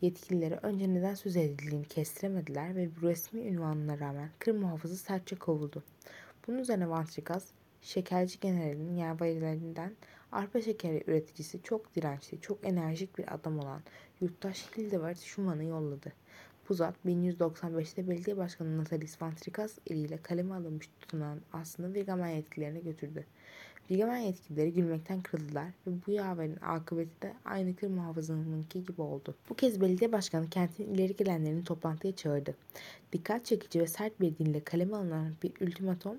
yetkilileri 0.00 0.54
önce 0.54 0.94
neden 0.94 1.14
söz 1.14 1.36
edildiğini 1.36 1.84
kestiremediler 1.84 2.76
ve 2.76 2.88
bu 2.96 3.06
resmi 3.06 3.40
ünvanına 3.40 3.98
rağmen 3.98 4.30
Kır 4.38 4.52
muhafızı 4.52 4.96
sertçe 4.96 5.36
kovuldu. 5.36 5.82
Bunun 6.46 6.58
üzerine 6.58 6.90
Vantrikas, 6.90 7.46
şekerci 7.82 8.40
generalinin 8.40 8.96
yervarilerinden 8.96 9.92
arpa 10.32 10.60
şekeri 10.60 11.04
üreticisi 11.06 11.62
çok 11.62 11.94
dirençli, 11.94 12.40
çok 12.40 12.66
enerjik 12.66 13.18
bir 13.18 13.34
adam 13.34 13.58
olan 13.58 13.82
yurttaş 14.20 14.66
Hildebert 14.76 15.18
Schumann'ı 15.18 15.64
yolladı. 15.64 16.12
Bu 16.68 16.74
zat 16.74 16.94
1195'te 17.06 18.08
belediye 18.08 18.36
başkanı 18.36 18.78
Natalis 18.78 19.22
Vantrikas 19.22 19.78
eliyle 19.86 20.16
kaleme 20.22 20.54
alınmış 20.54 20.90
tutunan 21.00 21.40
aslında 21.52 21.94
Virgamen 21.94 22.28
yetkililerine 22.28 22.80
götürdü. 22.80 23.24
Virgamen 23.90 24.18
yetkilileri 24.18 24.72
gülmekten 24.72 25.22
kırıldılar 25.22 25.66
ve 25.86 25.90
bu 26.06 26.10
yaverin 26.10 26.56
akıbeti 26.56 27.22
de 27.22 27.34
aynı 27.44 27.76
kır 27.76 27.88
muhafızınınki 27.88 28.84
gibi 28.84 29.02
oldu. 29.02 29.34
Bu 29.48 29.54
kez 29.54 29.80
belediye 29.80 30.12
başkanı 30.12 30.50
kentin 30.50 30.94
ileri 30.94 31.16
gelenlerini 31.16 31.64
toplantıya 31.64 32.16
çağırdı. 32.16 32.54
Dikkat 33.12 33.44
çekici 33.44 33.80
ve 33.80 33.86
sert 33.86 34.20
bir 34.20 34.38
dille 34.38 34.64
kaleme 34.64 34.96
alınan 34.96 35.32
bir 35.42 35.66
ultimatom 35.66 36.16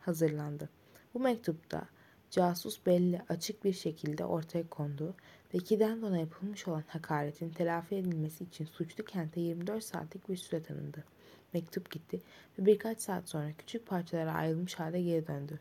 hazırlandı. 0.00 0.68
Bu 1.14 1.20
mektupta 1.20 1.88
casus 2.30 2.86
belli 2.86 3.20
açık 3.28 3.64
bir 3.64 3.72
şekilde 3.72 4.24
ortaya 4.24 4.68
kondu 4.68 5.14
ve 5.54 5.58
ikiden 5.58 6.02
dona 6.02 6.18
yapılmış 6.18 6.68
olan 6.68 6.84
hakaretin 6.88 7.50
telafi 7.50 7.94
edilmesi 7.94 8.44
için 8.44 8.64
suçlu 8.64 9.04
kente 9.04 9.40
24 9.40 9.84
saatlik 9.84 10.28
bir 10.28 10.36
süre 10.36 10.62
tanındı. 10.62 11.04
Mektup 11.52 11.90
gitti 11.90 12.20
ve 12.58 12.66
birkaç 12.66 13.00
saat 13.00 13.28
sonra 13.28 13.52
küçük 13.58 13.86
parçalara 13.86 14.32
ayrılmış 14.32 14.74
halde 14.74 15.02
geri 15.02 15.26
döndü. 15.26 15.60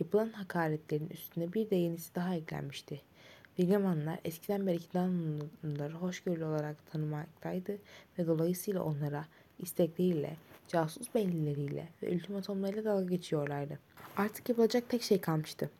Yapılan 0.00 0.28
hakaretlerin 0.28 1.08
üstüne 1.08 1.52
bir 1.52 1.70
de 1.70 1.76
yenisi 1.76 2.14
daha 2.14 2.34
eklenmişti. 2.34 3.00
Bilgemanlar 3.58 4.18
eskiden 4.24 4.66
beri 4.66 4.78
Danlıları 4.94 5.94
hoşgörülü 5.94 6.44
olarak 6.44 6.92
tanımaktaydı 6.92 7.78
ve 8.18 8.26
dolayısıyla 8.26 8.82
onlara 8.82 9.24
istekleriyle, 9.58 10.36
casus 10.68 11.14
beylileriyle 11.14 11.88
ve 12.02 12.14
ultimatomlarıyla 12.14 12.84
dalga 12.84 13.04
geçiyorlardı. 13.04 13.78
Artık 14.16 14.48
yapılacak 14.48 14.88
tek 14.88 15.02
şey 15.02 15.20
kalmıştı. 15.20 15.70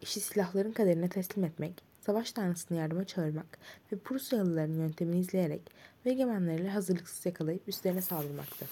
İşi 0.00 0.20
silahların 0.20 0.72
kaderine 0.72 1.08
teslim 1.08 1.44
etmek, 1.44 1.87
savaş 2.08 2.32
tanrısını 2.32 2.78
yardıma 2.78 3.04
çağırmak 3.04 3.58
ve 3.92 3.98
Prusyalıların 3.98 4.72
yöntemini 4.72 5.18
izleyerek 5.18 5.60
ve 6.06 6.10
egemenleriyle 6.10 6.70
hazırlıksız 6.70 7.26
yakalayıp 7.26 7.68
üstlerine 7.68 8.00
saldırmaktı. 8.00 8.66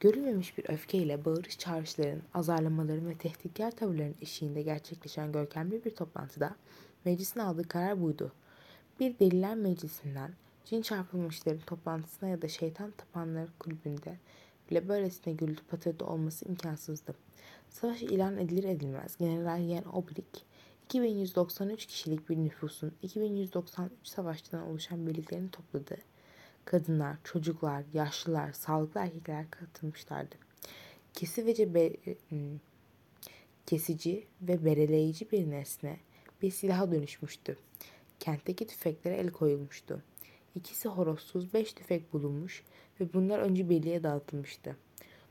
Görülmemiş 0.00 0.58
bir 0.58 0.68
öfkeyle 0.68 1.24
bağırış 1.24 1.58
çağrışların, 1.58 2.22
azarlamaların 2.34 3.08
ve 3.08 3.14
tehditkar 3.14 3.70
tavırların 3.70 4.14
eşiğinde 4.22 4.62
gerçekleşen 4.62 5.32
görkemli 5.32 5.84
bir 5.84 5.94
toplantıda 5.94 6.56
meclisin 7.04 7.40
aldığı 7.40 7.68
karar 7.68 8.02
buydu. 8.02 8.32
Bir 9.00 9.18
deliler 9.18 9.54
meclisinden 9.54 10.30
cin 10.64 10.82
çarpılmışların 10.82 11.62
toplantısına 11.66 12.28
ya 12.28 12.42
da 12.42 12.48
şeytan 12.48 12.90
tapanlar 12.90 13.48
kulübünde 13.58 14.18
bile 14.70 14.88
böylesine 14.88 15.34
gürültü 15.34 15.64
patırdı 15.64 16.04
olması 16.04 16.48
imkansızdı. 16.48 17.14
Savaş 17.70 18.02
ilan 18.02 18.38
edilir 18.38 18.64
edilmez 18.64 19.16
General 19.16 19.60
Yen 19.60 19.84
Oblik 19.92 20.51
2193 20.92 21.86
kişilik 21.86 22.28
bir 22.28 22.36
nüfusun 22.36 22.92
2193 23.02 23.92
savaşçıdan 24.02 24.62
oluşan 24.62 25.06
birliklerini 25.06 25.50
topladı 25.50 25.96
kadınlar, 26.64 27.16
çocuklar, 27.24 27.84
yaşlılar, 27.92 28.52
sağlıklı 28.52 29.00
erkekler 29.00 29.50
katılmışlardı. 29.50 30.34
Kesici 31.12 31.74
ve 31.74 31.96
hmm, 32.28 32.58
kesici 33.66 34.26
ve 34.42 34.64
bereleyici 34.64 35.30
bir 35.30 35.50
nesne 35.50 35.96
bir 36.42 36.50
silaha 36.50 36.92
dönüşmüştü. 36.92 37.56
Kentteki 38.20 38.66
tüfeklere 38.66 39.16
el 39.16 39.30
koyulmuştu. 39.30 40.02
İkisi 40.54 40.88
horozsuz 40.88 41.54
beş 41.54 41.72
tüfek 41.72 42.12
bulunmuş 42.12 42.62
ve 43.00 43.12
bunlar 43.12 43.38
önce 43.38 43.68
birliğe 43.68 44.02
dağıtılmıştı. 44.02 44.76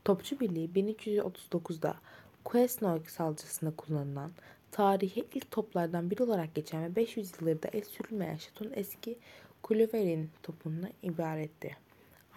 Topçu 0.04 0.40
Birliği 0.40 0.68
1339'da 0.68 1.96
Quesnoy 2.44 3.00
salcısında 3.06 3.76
kullanılan 3.76 4.32
tarihe 4.72 5.20
ilk 5.34 5.50
toplardan 5.50 6.10
biri 6.10 6.22
olarak 6.22 6.54
geçen 6.54 6.82
ve 6.82 6.96
500 6.96 7.32
yıldır 7.40 7.62
da 7.62 7.68
el 7.72 7.84
sürülmeyen 7.84 8.36
şatonun 8.36 8.72
eski 8.74 9.18
Kulüver'in 9.62 10.30
topundan 10.42 10.90
ibaretti. 11.02 11.76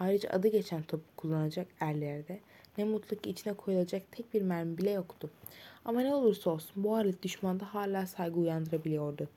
Ayrıca 0.00 0.30
adı 0.30 0.48
geçen 0.48 0.82
topu 0.82 1.04
kullanacak 1.16 1.66
erlerde 1.80 2.40
ne 2.78 2.84
mutlu 2.84 3.16
ki 3.16 3.30
içine 3.30 3.52
koyulacak 3.52 4.12
tek 4.12 4.34
bir 4.34 4.42
mermi 4.42 4.78
bile 4.78 4.90
yoktu. 4.90 5.30
Ama 5.84 6.00
ne 6.00 6.14
olursa 6.14 6.50
olsun 6.50 6.84
bu 6.84 6.94
alet 6.94 7.22
düşmanda 7.22 7.74
hala 7.74 8.06
saygı 8.06 8.40
uyandırabiliyordu. 8.40 9.28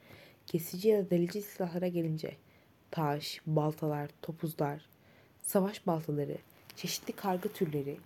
Kesici 0.45 0.87
ya 0.89 1.05
da 1.05 1.09
delici 1.09 1.41
silahlara 1.41 1.87
gelince 1.87 2.35
taş, 2.91 3.41
baltalar, 3.47 4.09
topuzlar, 4.21 4.85
savaş 5.41 5.87
baltaları, 5.87 6.37
çeşitli 6.75 7.13
kargı 7.13 7.49
türleri, 7.53 7.97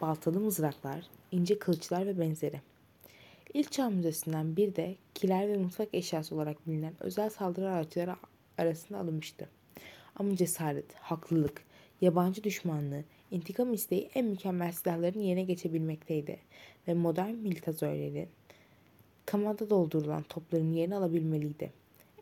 baltalı 0.00 0.40
mızraklar, 0.40 1.04
ince 1.32 1.58
kılıçlar 1.58 2.06
ve 2.06 2.20
benzeri. 2.20 2.60
İlk 3.54 3.72
Çağ 3.72 3.90
Müzesi'nden 3.90 4.56
bir 4.56 4.76
de 4.76 4.96
kiler 5.14 5.48
ve 5.48 5.56
mutfak 5.56 5.88
eşyası 5.92 6.34
olarak 6.34 6.66
bilinen 6.66 6.94
özel 7.00 7.30
saldırı 7.30 7.70
araçları 7.70 8.16
arasında 8.58 8.98
alınmıştı. 8.98 9.48
Ama 10.16 10.36
cesaret, 10.36 10.94
haklılık, 10.94 11.62
yabancı 12.00 12.44
düşmanlığı, 12.44 13.04
intikam 13.30 13.72
isteği 13.72 14.10
en 14.14 14.26
mükemmel 14.26 14.72
silahların 14.72 15.20
yerine 15.20 15.42
geçebilmekteydi 15.42 16.38
ve 16.88 16.94
modern 16.94 17.34
militazörlerin 17.34 18.28
kamada 19.26 19.70
doldurulan 19.70 20.22
topların 20.22 20.72
yerini 20.72 20.96
alabilmeliydi. 20.96 21.72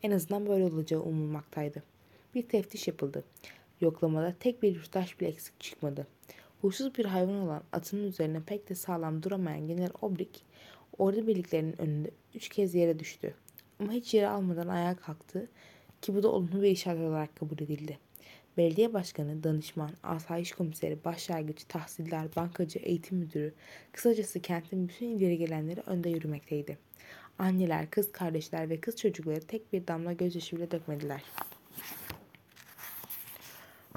En 0.03 0.11
azından 0.11 0.45
böyle 0.45 0.65
olacağı 0.65 1.01
umulmaktaydı. 1.01 1.83
Bir 2.35 2.41
teftiş 2.41 2.87
yapıldı. 2.87 3.23
Yoklamada 3.81 4.35
tek 4.39 4.63
bir 4.63 4.75
yurttaş 4.75 5.19
bile 5.19 5.29
eksik 5.29 5.59
çıkmadı. 5.59 6.07
Huysuz 6.61 6.97
bir 6.97 7.05
hayvan 7.05 7.35
olan 7.35 7.63
atının 7.71 8.07
üzerine 8.07 8.41
pek 8.45 8.69
de 8.69 8.75
sağlam 8.75 9.23
duramayan 9.23 9.67
General 9.67 9.91
Obrik, 10.01 10.41
ordu 10.97 11.27
birliklerinin 11.27 11.81
önünde 11.81 12.11
üç 12.35 12.49
kez 12.49 12.75
yere 12.75 12.99
düştü. 12.99 13.33
Ama 13.79 13.91
hiç 13.91 14.13
yere 14.13 14.27
almadan 14.27 14.67
ayağa 14.67 14.95
kalktı 14.95 15.47
ki 16.01 16.15
bu 16.15 16.23
da 16.23 16.27
olumlu 16.31 16.61
bir 16.61 16.71
işaret 16.71 17.01
olarak 17.01 17.35
kabul 17.35 17.55
edildi. 17.55 17.97
Belediye 18.57 18.93
başkanı, 18.93 19.43
danışman, 19.43 19.91
asayiş 20.03 20.51
komiseri, 20.51 21.03
başyargıç, 21.05 21.63
tahsildar, 21.63 22.35
bankacı, 22.35 22.79
eğitim 22.79 23.17
müdürü, 23.17 23.53
kısacası 23.91 24.39
kentin 24.39 24.87
bütün 24.87 25.07
ileri 25.07 25.37
gelenleri 25.37 25.81
önde 25.81 26.09
yürümekteydi. 26.09 26.77
Anneler, 27.39 27.89
kız 27.89 28.11
kardeşler 28.11 28.69
ve 28.69 28.79
kız 28.79 28.95
çocukları 28.95 29.41
tek 29.41 29.73
bir 29.73 29.87
damla 29.87 30.13
gözyaşı 30.13 30.57
bile 30.57 30.71
dökmediler. 30.71 31.23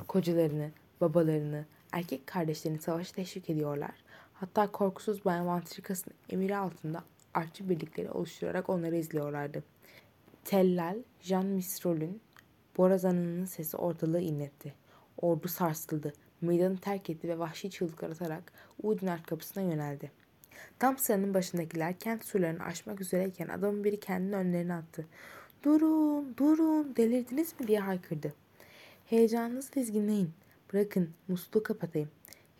Kocalarını, 0.09 0.71
babalarını, 1.01 1.65
erkek 1.93 2.27
kardeşlerini 2.27 2.79
savaşa 2.79 3.13
teşvik 3.13 3.51
ediyorlar. 3.51 3.95
Hatta 4.41 4.73
korkusuz 4.73 5.25
Bayan 5.25 5.47
Vantrikas'ın 5.47 6.13
emiri 6.31 6.57
altında 6.57 7.05
artçı 7.35 7.69
birlikleri 7.69 8.11
oluşturarak 8.11 8.69
onları 8.71 8.97
izliyorlardı. 8.97 9.65
Tellal, 10.45 10.97
Jean 11.21 11.47
Misrol'ün 11.47 12.21
borazanının 12.77 13.45
sesi 13.45 13.77
ortalığı 13.77 14.21
inletti. 14.21 14.75
Ordu 15.17 15.49
sarsıldı. 15.49 16.13
Meydanı 16.41 16.79
terk 16.79 17.11
etti 17.11 17.29
ve 17.29 17.39
vahşi 17.39 17.71
çığlıklar 17.71 18.11
atarak 18.11 18.53
Udinart 18.83 19.27
kapısına 19.27 19.63
yöneldi. 19.63 20.11
Tam 20.79 20.99
sıranın 20.99 21.35
başındakiler 21.35 21.99
kent 21.99 22.25
surlarını 22.25 22.63
aşmak 22.63 23.01
üzereyken 23.01 23.49
adamın 23.49 23.85
biri 23.85 24.01
kendini 24.01 24.37
önlerine 24.37 24.75
attı. 24.75 25.07
Durun, 25.63 26.37
durun, 26.37 26.97
delirdiniz 26.97 27.61
mi 27.61 27.69
diye 27.69 27.81
haykırdı. 27.81 28.35
Heyecanınızı 29.07 29.73
dizginleyin. 29.73 30.31
Bırakın, 30.73 31.11
musluğu 31.29 31.63
kapatayım. 31.63 32.09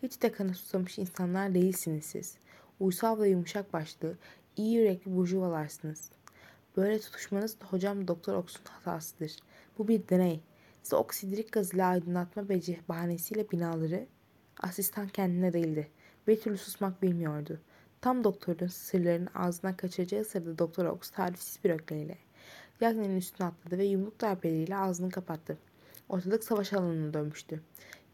Hiç 0.03 0.21
de 0.21 0.31
kana 0.31 0.53
susamış 0.53 0.97
insanlar 0.99 1.53
değilsiniz 1.53 2.05
siz. 2.05 2.37
Uysal 2.79 3.19
ve 3.19 3.29
yumuşak 3.29 3.73
başlı, 3.73 4.17
iyi 4.57 4.75
yürekli 4.75 5.15
burjuvalarsınız. 5.15 6.09
Böyle 6.77 6.99
tutuşmanız 6.99 7.57
hocam 7.69 8.07
Doktor 8.07 8.35
Ox'un 8.35 8.63
hatasıdır. 8.65 9.35
Bu 9.77 9.87
bir 9.87 10.07
deney. 10.09 10.41
Size 10.83 10.95
oksidrik 10.95 11.51
gaz 11.51 11.79
aydınlatma 11.79 12.49
beci 12.49 12.79
bahanesiyle 12.89 13.51
binaları 13.51 14.07
asistan 14.59 15.07
kendine 15.07 15.53
değildi. 15.53 15.87
Bir 16.27 16.41
türlü 16.41 16.57
susmak 16.57 17.01
bilmiyordu. 17.01 17.59
Tam 18.01 18.23
doktorun 18.23 18.67
sırlarını 18.67 19.29
ağzından 19.35 19.77
kaçıracağı 19.77 20.25
sırada 20.25 20.57
Doktor 20.57 20.85
Ox 20.85 21.09
tarifsiz 21.09 21.63
bir 21.63 21.69
ökleyle 21.69 22.17
Yagner'in 22.81 23.17
üstüne 23.17 23.47
atladı 23.47 23.77
ve 23.77 23.85
yumruk 23.85 24.21
darbeleriyle 24.21 24.77
ağzını 24.77 25.09
kapattı. 25.09 25.57
Ortalık 26.09 26.43
savaş 26.43 26.73
alanına 26.73 27.13
dönmüştü. 27.13 27.61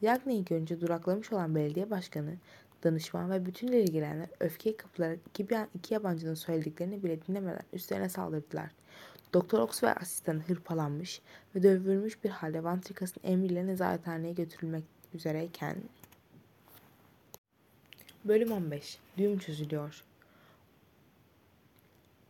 Yagner'i 0.01 0.45
görünce 0.45 0.81
duraklamış 0.81 1.33
olan 1.33 1.55
belediye 1.55 1.89
başkanı 1.89 2.33
danışman 2.83 3.31
ve 3.31 3.45
bütün 3.45 3.67
ileri 3.67 3.91
gelenler 3.91 4.29
öfkeye 4.39 4.77
kapılarak 4.77 5.19
iki 5.75 5.93
yabancının 5.93 6.33
söylediklerini 6.33 7.03
bile 7.03 7.21
dinlemeden 7.21 7.63
üstlerine 7.73 8.09
saldırdılar. 8.09 8.71
Doktor 9.33 9.59
Ox 9.59 9.83
ve 9.83 9.93
asistanı 9.93 10.39
hırpalanmış 10.39 11.21
ve 11.55 11.63
dövülmüş 11.63 12.23
bir 12.23 12.29
halde 12.29 12.63
Vantrikas'ın 12.63 13.21
emriyle 13.23 13.67
nezarethaneye 13.67 14.33
götürülmek 14.33 14.83
üzereyken 15.13 15.75
Bölüm 18.25 18.51
15 18.51 18.99
Düğüm 19.17 19.39
çözülüyor. 19.39 20.03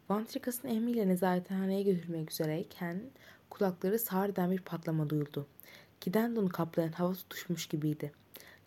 Vantrikas'ın 0.10 0.68
emriyle 0.68 1.08
nezarethaneye 1.08 1.84
götürülmek 1.84 2.32
üzereyken 2.32 3.02
kulakları 3.50 4.00
sağırdan 4.00 4.52
bir 4.52 4.62
patlama 4.62 5.10
duyuldu. 5.10 5.48
Giden 6.02 6.36
donu 6.36 6.50
kaplayan 6.50 6.92
hava 6.92 7.14
tutuşmuş 7.14 7.68
gibiydi. 7.68 8.12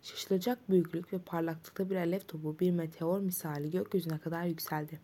Şaşılacak 0.03 0.71
büyüklük 0.71 1.13
ve 1.13 1.19
parlaklıkta 1.19 1.91
bir 1.91 1.97
alev 1.97 2.21
topu 2.21 2.57
bir 2.61 2.71
meteor 2.71 3.21
misali 3.21 3.71
gökyüzüne 3.71 4.19
kadar 4.19 4.45
yükseldi. 4.45 5.01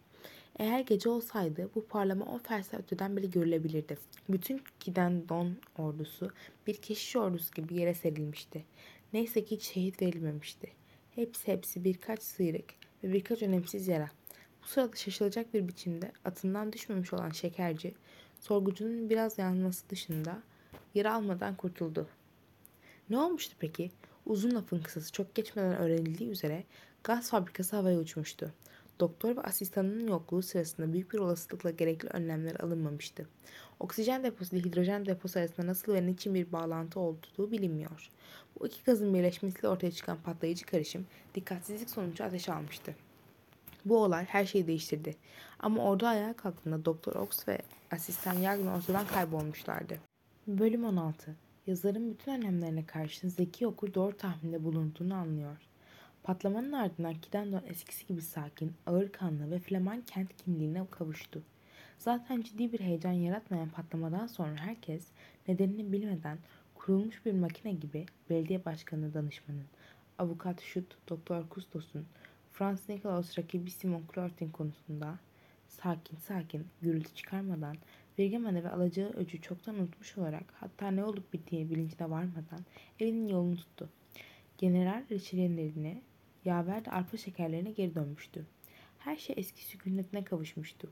Eğer 0.58 0.80
gece 0.80 1.08
olsaydı 1.08 1.70
bu 1.74 1.86
parlama 1.86 2.24
10 2.24 2.38
fersah 2.38 2.78
öteden 2.78 3.16
bile 3.16 3.26
görülebilirdi. 3.26 3.98
Bütün 4.28 4.62
giden 4.80 5.28
don 5.28 5.56
ordusu 5.78 6.30
bir 6.66 6.74
keşiş 6.74 7.16
ordusu 7.16 7.54
gibi 7.54 7.74
yere 7.74 7.94
serilmişti. 7.94 8.64
Neyse 9.12 9.44
ki 9.44 9.56
hiç 9.56 9.62
şehit 9.62 10.02
verilmemişti. 10.02 10.70
Hepsi 11.14 11.52
hepsi 11.52 11.84
birkaç 11.84 12.22
sıyrık 12.22 12.74
ve 13.04 13.12
birkaç 13.12 13.42
önemsiz 13.42 13.88
yara. 13.88 14.10
Bu 14.62 14.66
sırada 14.66 14.96
şaşılacak 14.96 15.54
bir 15.54 15.68
biçimde 15.68 16.12
atından 16.24 16.72
düşmemiş 16.72 17.12
olan 17.12 17.30
şekerci, 17.30 17.94
sorgucunun 18.40 19.10
biraz 19.10 19.38
yanması 19.38 19.88
dışında 19.88 20.42
yara 20.94 21.14
almadan 21.14 21.54
kurtuldu. 21.54 22.08
Ne 23.10 23.18
olmuştu 23.18 23.56
peki? 23.58 23.90
Uzun 24.26 24.54
lafın 24.54 24.78
kısası 24.78 25.12
çok 25.12 25.34
geçmeden 25.34 25.76
öğrenildiği 25.76 26.30
üzere 26.30 26.64
gaz 27.04 27.30
fabrikası 27.30 27.76
havaya 27.76 27.98
uçmuştu. 27.98 28.52
Doktor 29.00 29.36
ve 29.36 29.40
asistanının 29.40 30.08
yokluğu 30.08 30.42
sırasında 30.42 30.92
büyük 30.92 31.12
bir 31.12 31.18
olasılıkla 31.18 31.70
gerekli 31.70 32.08
önlemler 32.08 32.54
alınmamıştı. 32.60 33.26
Oksijen 33.80 34.24
deposu 34.24 34.56
ile 34.56 34.64
hidrojen 34.64 35.06
deposu 35.06 35.38
arasında 35.38 35.66
nasıl 35.66 35.94
ve 35.94 36.06
niçin 36.06 36.34
bir 36.34 36.52
bağlantı 36.52 37.00
olduğu 37.00 37.50
bilinmiyor. 37.50 38.10
Bu 38.60 38.66
iki 38.66 38.84
gazın 38.84 39.14
birleşmesiyle 39.14 39.68
ortaya 39.68 39.90
çıkan 39.90 40.18
patlayıcı 40.22 40.66
karışım 40.66 41.06
dikkatsizlik 41.34 41.90
sonucu 41.90 42.24
ateş 42.24 42.48
almıştı. 42.48 42.94
Bu 43.84 43.98
olay 43.98 44.24
her 44.24 44.44
şeyi 44.44 44.66
değiştirdi. 44.66 45.16
Ama 45.58 45.84
ordu 45.84 46.06
ayağa 46.06 46.32
kalktığında 46.32 46.84
Doktor 46.84 47.14
Ox 47.14 47.48
ve 47.48 47.58
asistan 47.90 48.34
Yagner 48.34 48.76
ortadan 48.76 49.06
kaybolmuşlardı. 49.06 49.98
Bölüm 50.46 50.84
16 50.84 51.45
yazarın 51.66 52.10
bütün 52.10 52.32
önemlerine 52.32 52.86
karşın 52.86 53.28
zeki 53.28 53.66
okur 53.66 53.94
doğru 53.94 54.16
tahminde 54.16 54.64
bulunduğunu 54.64 55.14
anlıyor. 55.14 55.56
Patlamanın 56.22 56.72
ardından 56.72 57.14
Kidendon 57.14 57.62
eskisi 57.66 58.06
gibi 58.06 58.22
sakin, 58.22 58.72
ağır 58.86 59.12
kanlı 59.12 59.50
ve 59.50 59.58
Flaman 59.58 60.00
kent 60.00 60.36
kimliğine 60.36 60.86
kavuştu. 60.90 61.42
Zaten 61.98 62.40
ciddi 62.40 62.72
bir 62.72 62.80
heyecan 62.80 63.12
yaratmayan 63.12 63.68
patlamadan 63.68 64.26
sonra 64.26 64.56
herkes 64.56 65.06
nedenini 65.48 65.92
bilmeden 65.92 66.38
kurulmuş 66.74 67.26
bir 67.26 67.32
makine 67.32 67.72
gibi 67.72 68.06
belediye 68.30 68.64
başkanı 68.64 69.14
danışmanın, 69.14 69.66
avukat 70.18 70.60
Şut, 70.60 70.96
Doktor 71.08 71.48
Kustos'un, 71.48 72.06
Franz 72.52 72.88
Nikolaus 72.88 73.38
rakibi 73.38 73.70
Simon 73.70 74.02
Clortin 74.14 74.50
konusunda 74.50 75.18
sakin 75.68 76.16
sakin 76.16 76.66
gürültü 76.82 77.14
çıkarmadan 77.14 77.76
Virgemene 78.18 78.64
ve 78.64 78.70
alacağı 78.70 79.10
öcü 79.10 79.40
çoktan 79.40 79.74
unutmuş 79.74 80.18
olarak 80.18 80.44
hatta 80.54 80.90
ne 80.90 81.04
olup 81.04 81.32
bittiği 81.32 81.70
bilincine 81.70 82.10
varmadan 82.10 82.60
evinin 83.00 83.28
yolunu 83.28 83.56
tuttu. 83.56 83.88
General 84.58 85.04
reçelenlerine, 85.10 86.02
yaver 86.44 86.84
de 86.84 86.90
arpa 86.90 87.16
şekerlerine 87.16 87.70
geri 87.70 87.94
dönmüştü. 87.94 88.46
Her 88.98 89.16
şey 89.16 89.34
eski 89.38 89.64
sükunetine 89.64 90.24
kavuşmuştu. 90.24 90.90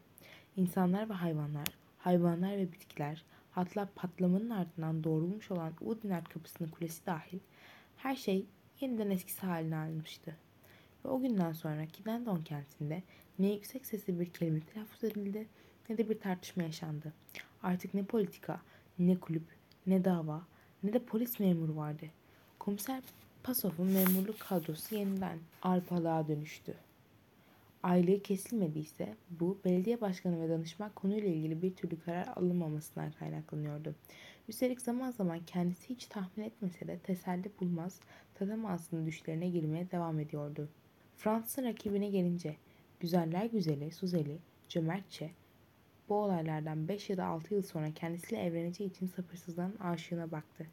İnsanlar 0.57 1.09
ve 1.09 1.13
hayvanlar, 1.13 1.67
hayvanlar 1.99 2.57
ve 2.57 2.73
bitkiler, 2.73 3.25
hatta 3.51 3.89
patlamanın 3.95 4.51
ardından 4.51 5.05
doğrulmuş 5.05 5.51
olan 5.51 5.73
Udinert 5.81 6.29
kapısının 6.29 6.69
kulesi 6.69 7.07
dahil 7.07 7.39
her 7.97 8.17
şey 8.17 8.47
yeniden 8.81 9.11
eskisi 9.11 9.47
haline 9.47 9.77
almıştı. 9.77 10.37
Ve 11.05 11.09
o 11.09 11.21
günden 11.21 11.53
sonra 11.53 11.87
Kidendon 11.87 12.43
kentinde 12.43 13.03
ne 13.39 13.53
yüksek 13.53 13.87
sesli 13.87 14.21
bir 14.21 14.31
kelime 14.31 14.61
telaffuz 14.61 15.05
edildi 15.05 15.47
ne 15.89 15.99
de 15.99 16.11
bir 16.11 16.21
tartışma 16.21 16.63
yaşandı. 16.63 17.13
Artık 17.63 17.95
ne 17.95 18.05
politika, 18.05 18.61
ne 18.99 19.21
kulüp, 19.21 19.47
ne 19.87 20.05
dava, 20.05 20.43
ne 20.83 20.93
de 20.93 20.99
polis 20.99 21.41
memuru 21.41 21.77
vardı. 21.77 22.07
Komiser 22.59 23.03
Pasov'un 23.43 23.87
memurluk 23.87 24.41
kadrosu 24.41 24.95
yeniden 24.95 25.39
arpalığa 25.63 26.29
dönüştü. 26.29 26.75
Aylığı 27.83 28.23
kesilmediyse 28.23 29.15
bu 29.31 29.59
belediye 29.65 30.01
başkanı 30.01 30.41
ve 30.41 30.49
danışman 30.49 30.91
konuyla 30.95 31.29
ilgili 31.29 31.63
bir 31.63 31.75
türlü 31.75 32.01
karar 32.01 32.27
alınmamasından 32.37 33.13
kaynaklanıyordu. 33.13 33.95
Üstelik 34.49 34.81
zaman 34.81 35.11
zaman 35.11 35.41
kendisi 35.47 35.89
hiç 35.89 36.07
tahmin 36.07 36.45
etmese 36.45 36.87
de 36.87 36.99
teselli 36.99 37.51
bulmaz, 37.61 38.01
tatamazsın 38.35 39.07
düşlerine 39.07 39.49
girmeye 39.49 39.91
devam 39.91 40.21
ediyordu. 40.21 40.69
Fransız'ın 41.17 41.65
rakibine 41.65 42.11
gelince 42.11 42.57
güzeller 43.01 43.45
güzeli 43.45 43.91
Suzeli 43.91 44.39
cömertçe 44.69 45.31
bu 46.09 46.15
olaylardan 46.15 46.89
5 46.89 47.11
ya 47.11 47.17
da 47.17 47.25
6 47.25 47.55
yıl 47.55 47.63
sonra 47.63 47.91
kendisiyle 47.95 48.43
evleneceği 48.43 48.91
için 48.91 49.07
sabırsızlanan 49.07 49.77
aşığına 49.81 50.31
baktı. 50.31 50.67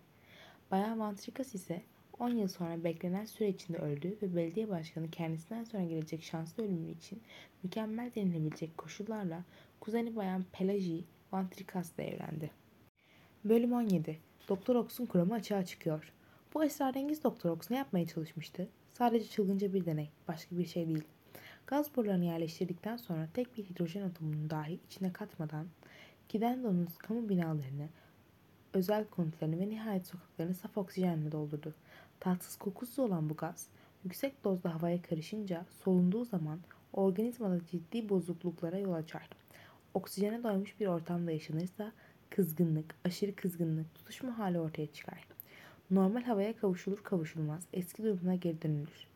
Bayan 0.71 0.99
Vantrikas 0.99 1.55
ise 1.55 1.81
10 2.19 2.29
yıl 2.29 2.47
sonra 2.47 2.83
beklenen 2.83 3.25
süre 3.25 3.49
içinde 3.49 3.77
öldü 3.77 4.17
ve 4.21 4.35
belediye 4.35 4.69
başkanı 4.69 5.11
kendisinden 5.11 5.63
sonra 5.63 5.83
gelecek 5.83 6.23
şanslı 6.23 6.63
ölümü 6.63 6.91
için 6.91 7.21
mükemmel 7.63 8.11
denilebilecek 8.15 8.77
koşullarla 8.77 9.43
kuzeni 9.79 10.15
bayan 10.15 10.45
Pelagie 10.51 11.03
Vantrikas'la 11.31 12.03
evlendi. 12.03 12.51
Bölüm 13.45 13.73
17 13.73 14.19
Doktor 14.49 14.75
Ox'un 14.75 15.05
kuramı 15.05 15.33
açığa 15.33 15.65
çıkıyor. 15.65 16.13
Bu 16.53 16.63
esrarengiz 16.63 17.23
Doktor 17.23 17.49
Ox 17.49 17.71
ne 17.71 17.77
yapmaya 17.77 18.07
çalışmıştı? 18.07 18.67
Sadece 18.89 19.29
çılgınca 19.29 19.73
bir 19.73 19.85
deney, 19.85 20.09
başka 20.27 20.57
bir 20.57 20.65
şey 20.65 20.87
değil. 20.87 21.03
Gaz 21.67 21.95
borularını 21.95 22.25
yerleştirdikten 22.25 22.97
sonra 22.97 23.27
tek 23.33 23.57
bir 23.57 23.63
hidrojen 23.63 24.01
atomunu 24.01 24.49
dahi 24.49 24.79
içine 24.87 25.13
katmadan 25.13 25.67
Gidendon'un 26.29 26.87
kamu 26.97 27.29
binalarını, 27.29 27.89
özel 28.73 29.05
konutlarını 29.05 29.59
ve 29.59 29.69
nihayet 29.69 30.07
sokaklarını 30.07 30.53
saf 30.53 30.77
oksijenle 30.77 31.31
doldurdu. 31.31 31.73
Tatsız 32.19 32.55
kokusuz 32.57 32.99
olan 32.99 33.29
bu 33.29 33.35
gaz 33.35 33.67
yüksek 34.03 34.43
dozda 34.43 34.75
havaya 34.75 35.01
karışınca 35.01 35.65
solunduğu 35.83 36.25
zaman 36.25 36.59
organizmada 36.93 37.59
ciddi 37.71 38.09
bozukluklara 38.09 38.77
yol 38.77 38.93
açar. 38.93 39.29
Oksijene 39.93 40.43
doymuş 40.43 40.79
bir 40.79 40.87
ortamda 40.87 41.31
yaşanırsa 41.31 41.91
kızgınlık, 42.29 42.95
aşırı 43.05 43.35
kızgınlık, 43.35 43.95
tutuşma 43.95 44.37
hali 44.37 44.59
ortaya 44.59 44.87
çıkar. 44.87 45.27
Normal 45.91 46.23
havaya 46.23 46.57
kavuşulur 46.57 47.03
kavuşulmaz 47.03 47.63
eski 47.73 48.03
durumuna 48.03 48.35
geri 48.35 48.61
dönülür. 48.61 49.07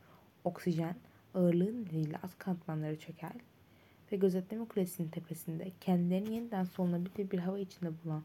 Oksijen 0.44 0.96
ağırlığı 1.36 1.84
nedeniyle 1.84 2.18
az 2.24 2.38
katmanları 2.38 3.00
çöker 3.00 3.32
ve 4.12 4.18
gözetleme 4.18 4.66
kulesinin 4.66 5.10
tepesinde 5.10 5.72
kendilerini 5.82 6.34
yeniden 6.36 6.64
solunabilir 6.64 7.32
bir 7.32 7.40
hava 7.40 7.60
içinde 7.60 7.92
bulan 8.04 8.24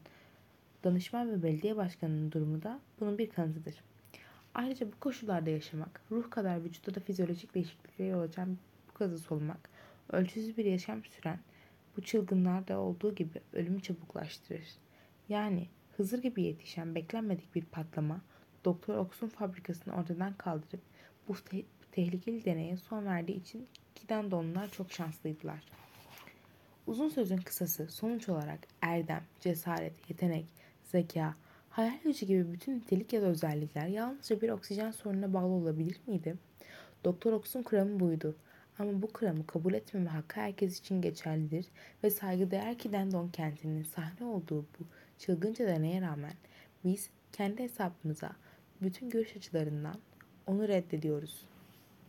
danışman 0.84 1.30
ve 1.30 1.42
belediye 1.42 1.76
başkanının 1.76 2.32
durumu 2.32 2.62
da 2.62 2.80
bunun 3.00 3.18
bir 3.18 3.30
kanıtıdır. 3.30 3.74
Ayrıca 4.54 4.86
bu 4.86 5.00
koşullarda 5.00 5.50
yaşamak, 5.50 6.00
ruh 6.10 6.30
kadar 6.30 6.64
vücutta 6.64 6.94
da 6.94 7.00
fizyolojik 7.00 7.54
değişikliklere 7.54 8.08
yol 8.08 8.20
açan 8.20 8.58
bu 8.88 8.98
gazı 8.98 9.18
solumak, 9.18 9.70
ölçüsüz 10.12 10.56
bir 10.58 10.64
yaşam 10.64 11.04
süren 11.04 11.38
bu 11.96 12.02
çılgınlarda 12.02 12.80
olduğu 12.80 13.14
gibi 13.14 13.40
ölümü 13.52 13.80
çabuklaştırır. 13.80 14.68
Yani 15.28 15.68
Hızır 16.00 16.22
gibi 16.22 16.42
yetişen 16.42 16.94
beklenmedik 16.94 17.54
bir 17.54 17.64
patlama 17.64 18.20
Doktor 18.64 18.96
Ox'un 18.96 19.28
fabrikasını 19.28 19.94
ortadan 19.94 20.34
kaldırıp 20.34 20.80
bu 21.28 21.34
tehlikeli 21.92 22.44
deneye 22.44 22.76
son 22.76 23.06
verdiği 23.06 23.40
için 23.40 23.66
giden 23.94 24.30
donlar 24.30 24.70
çok 24.70 24.92
şanslıydılar. 24.92 25.64
Uzun 26.86 27.08
sözün 27.08 27.36
kısası 27.36 27.86
sonuç 27.86 28.28
olarak 28.28 28.58
erdem, 28.82 29.22
cesaret, 29.40 30.10
yetenek, 30.10 30.46
zeka, 30.84 31.34
hayal 31.70 31.98
gücü 32.04 32.26
gibi 32.26 32.52
bütün 32.52 32.76
nitelik 32.76 33.12
ya 33.12 33.22
da 33.22 33.26
özellikler 33.26 33.86
yalnızca 33.86 34.40
bir 34.40 34.48
oksijen 34.48 34.90
sorununa 34.90 35.34
bağlı 35.34 35.52
olabilir 35.52 36.00
miydi? 36.06 36.36
Doktor 37.04 37.32
Ox'un 37.32 37.62
kuramı 37.62 38.00
buydu. 38.00 38.36
Ama 38.78 39.02
bu 39.02 39.12
kuramı 39.12 39.46
kabul 39.46 39.74
etmeme 39.74 40.10
hakkı 40.10 40.40
herkes 40.40 40.80
için 40.80 41.02
geçerlidir 41.02 41.66
ve 42.04 42.10
saygıdeğer 42.10 42.78
ki 42.78 42.92
Dendon 42.92 43.28
kentinin 43.28 43.82
sahne 43.82 44.26
olduğu 44.26 44.62
bu 44.62 44.84
çılgınca 45.18 45.66
deneye 45.66 46.00
rağmen 46.00 46.34
biz 46.84 47.10
kendi 47.32 47.62
hesabımıza 47.62 48.30
bütün 48.82 49.10
görüş 49.10 49.36
açılarından 49.36 49.96
onu 50.46 50.68
reddediyoruz. 50.68 51.49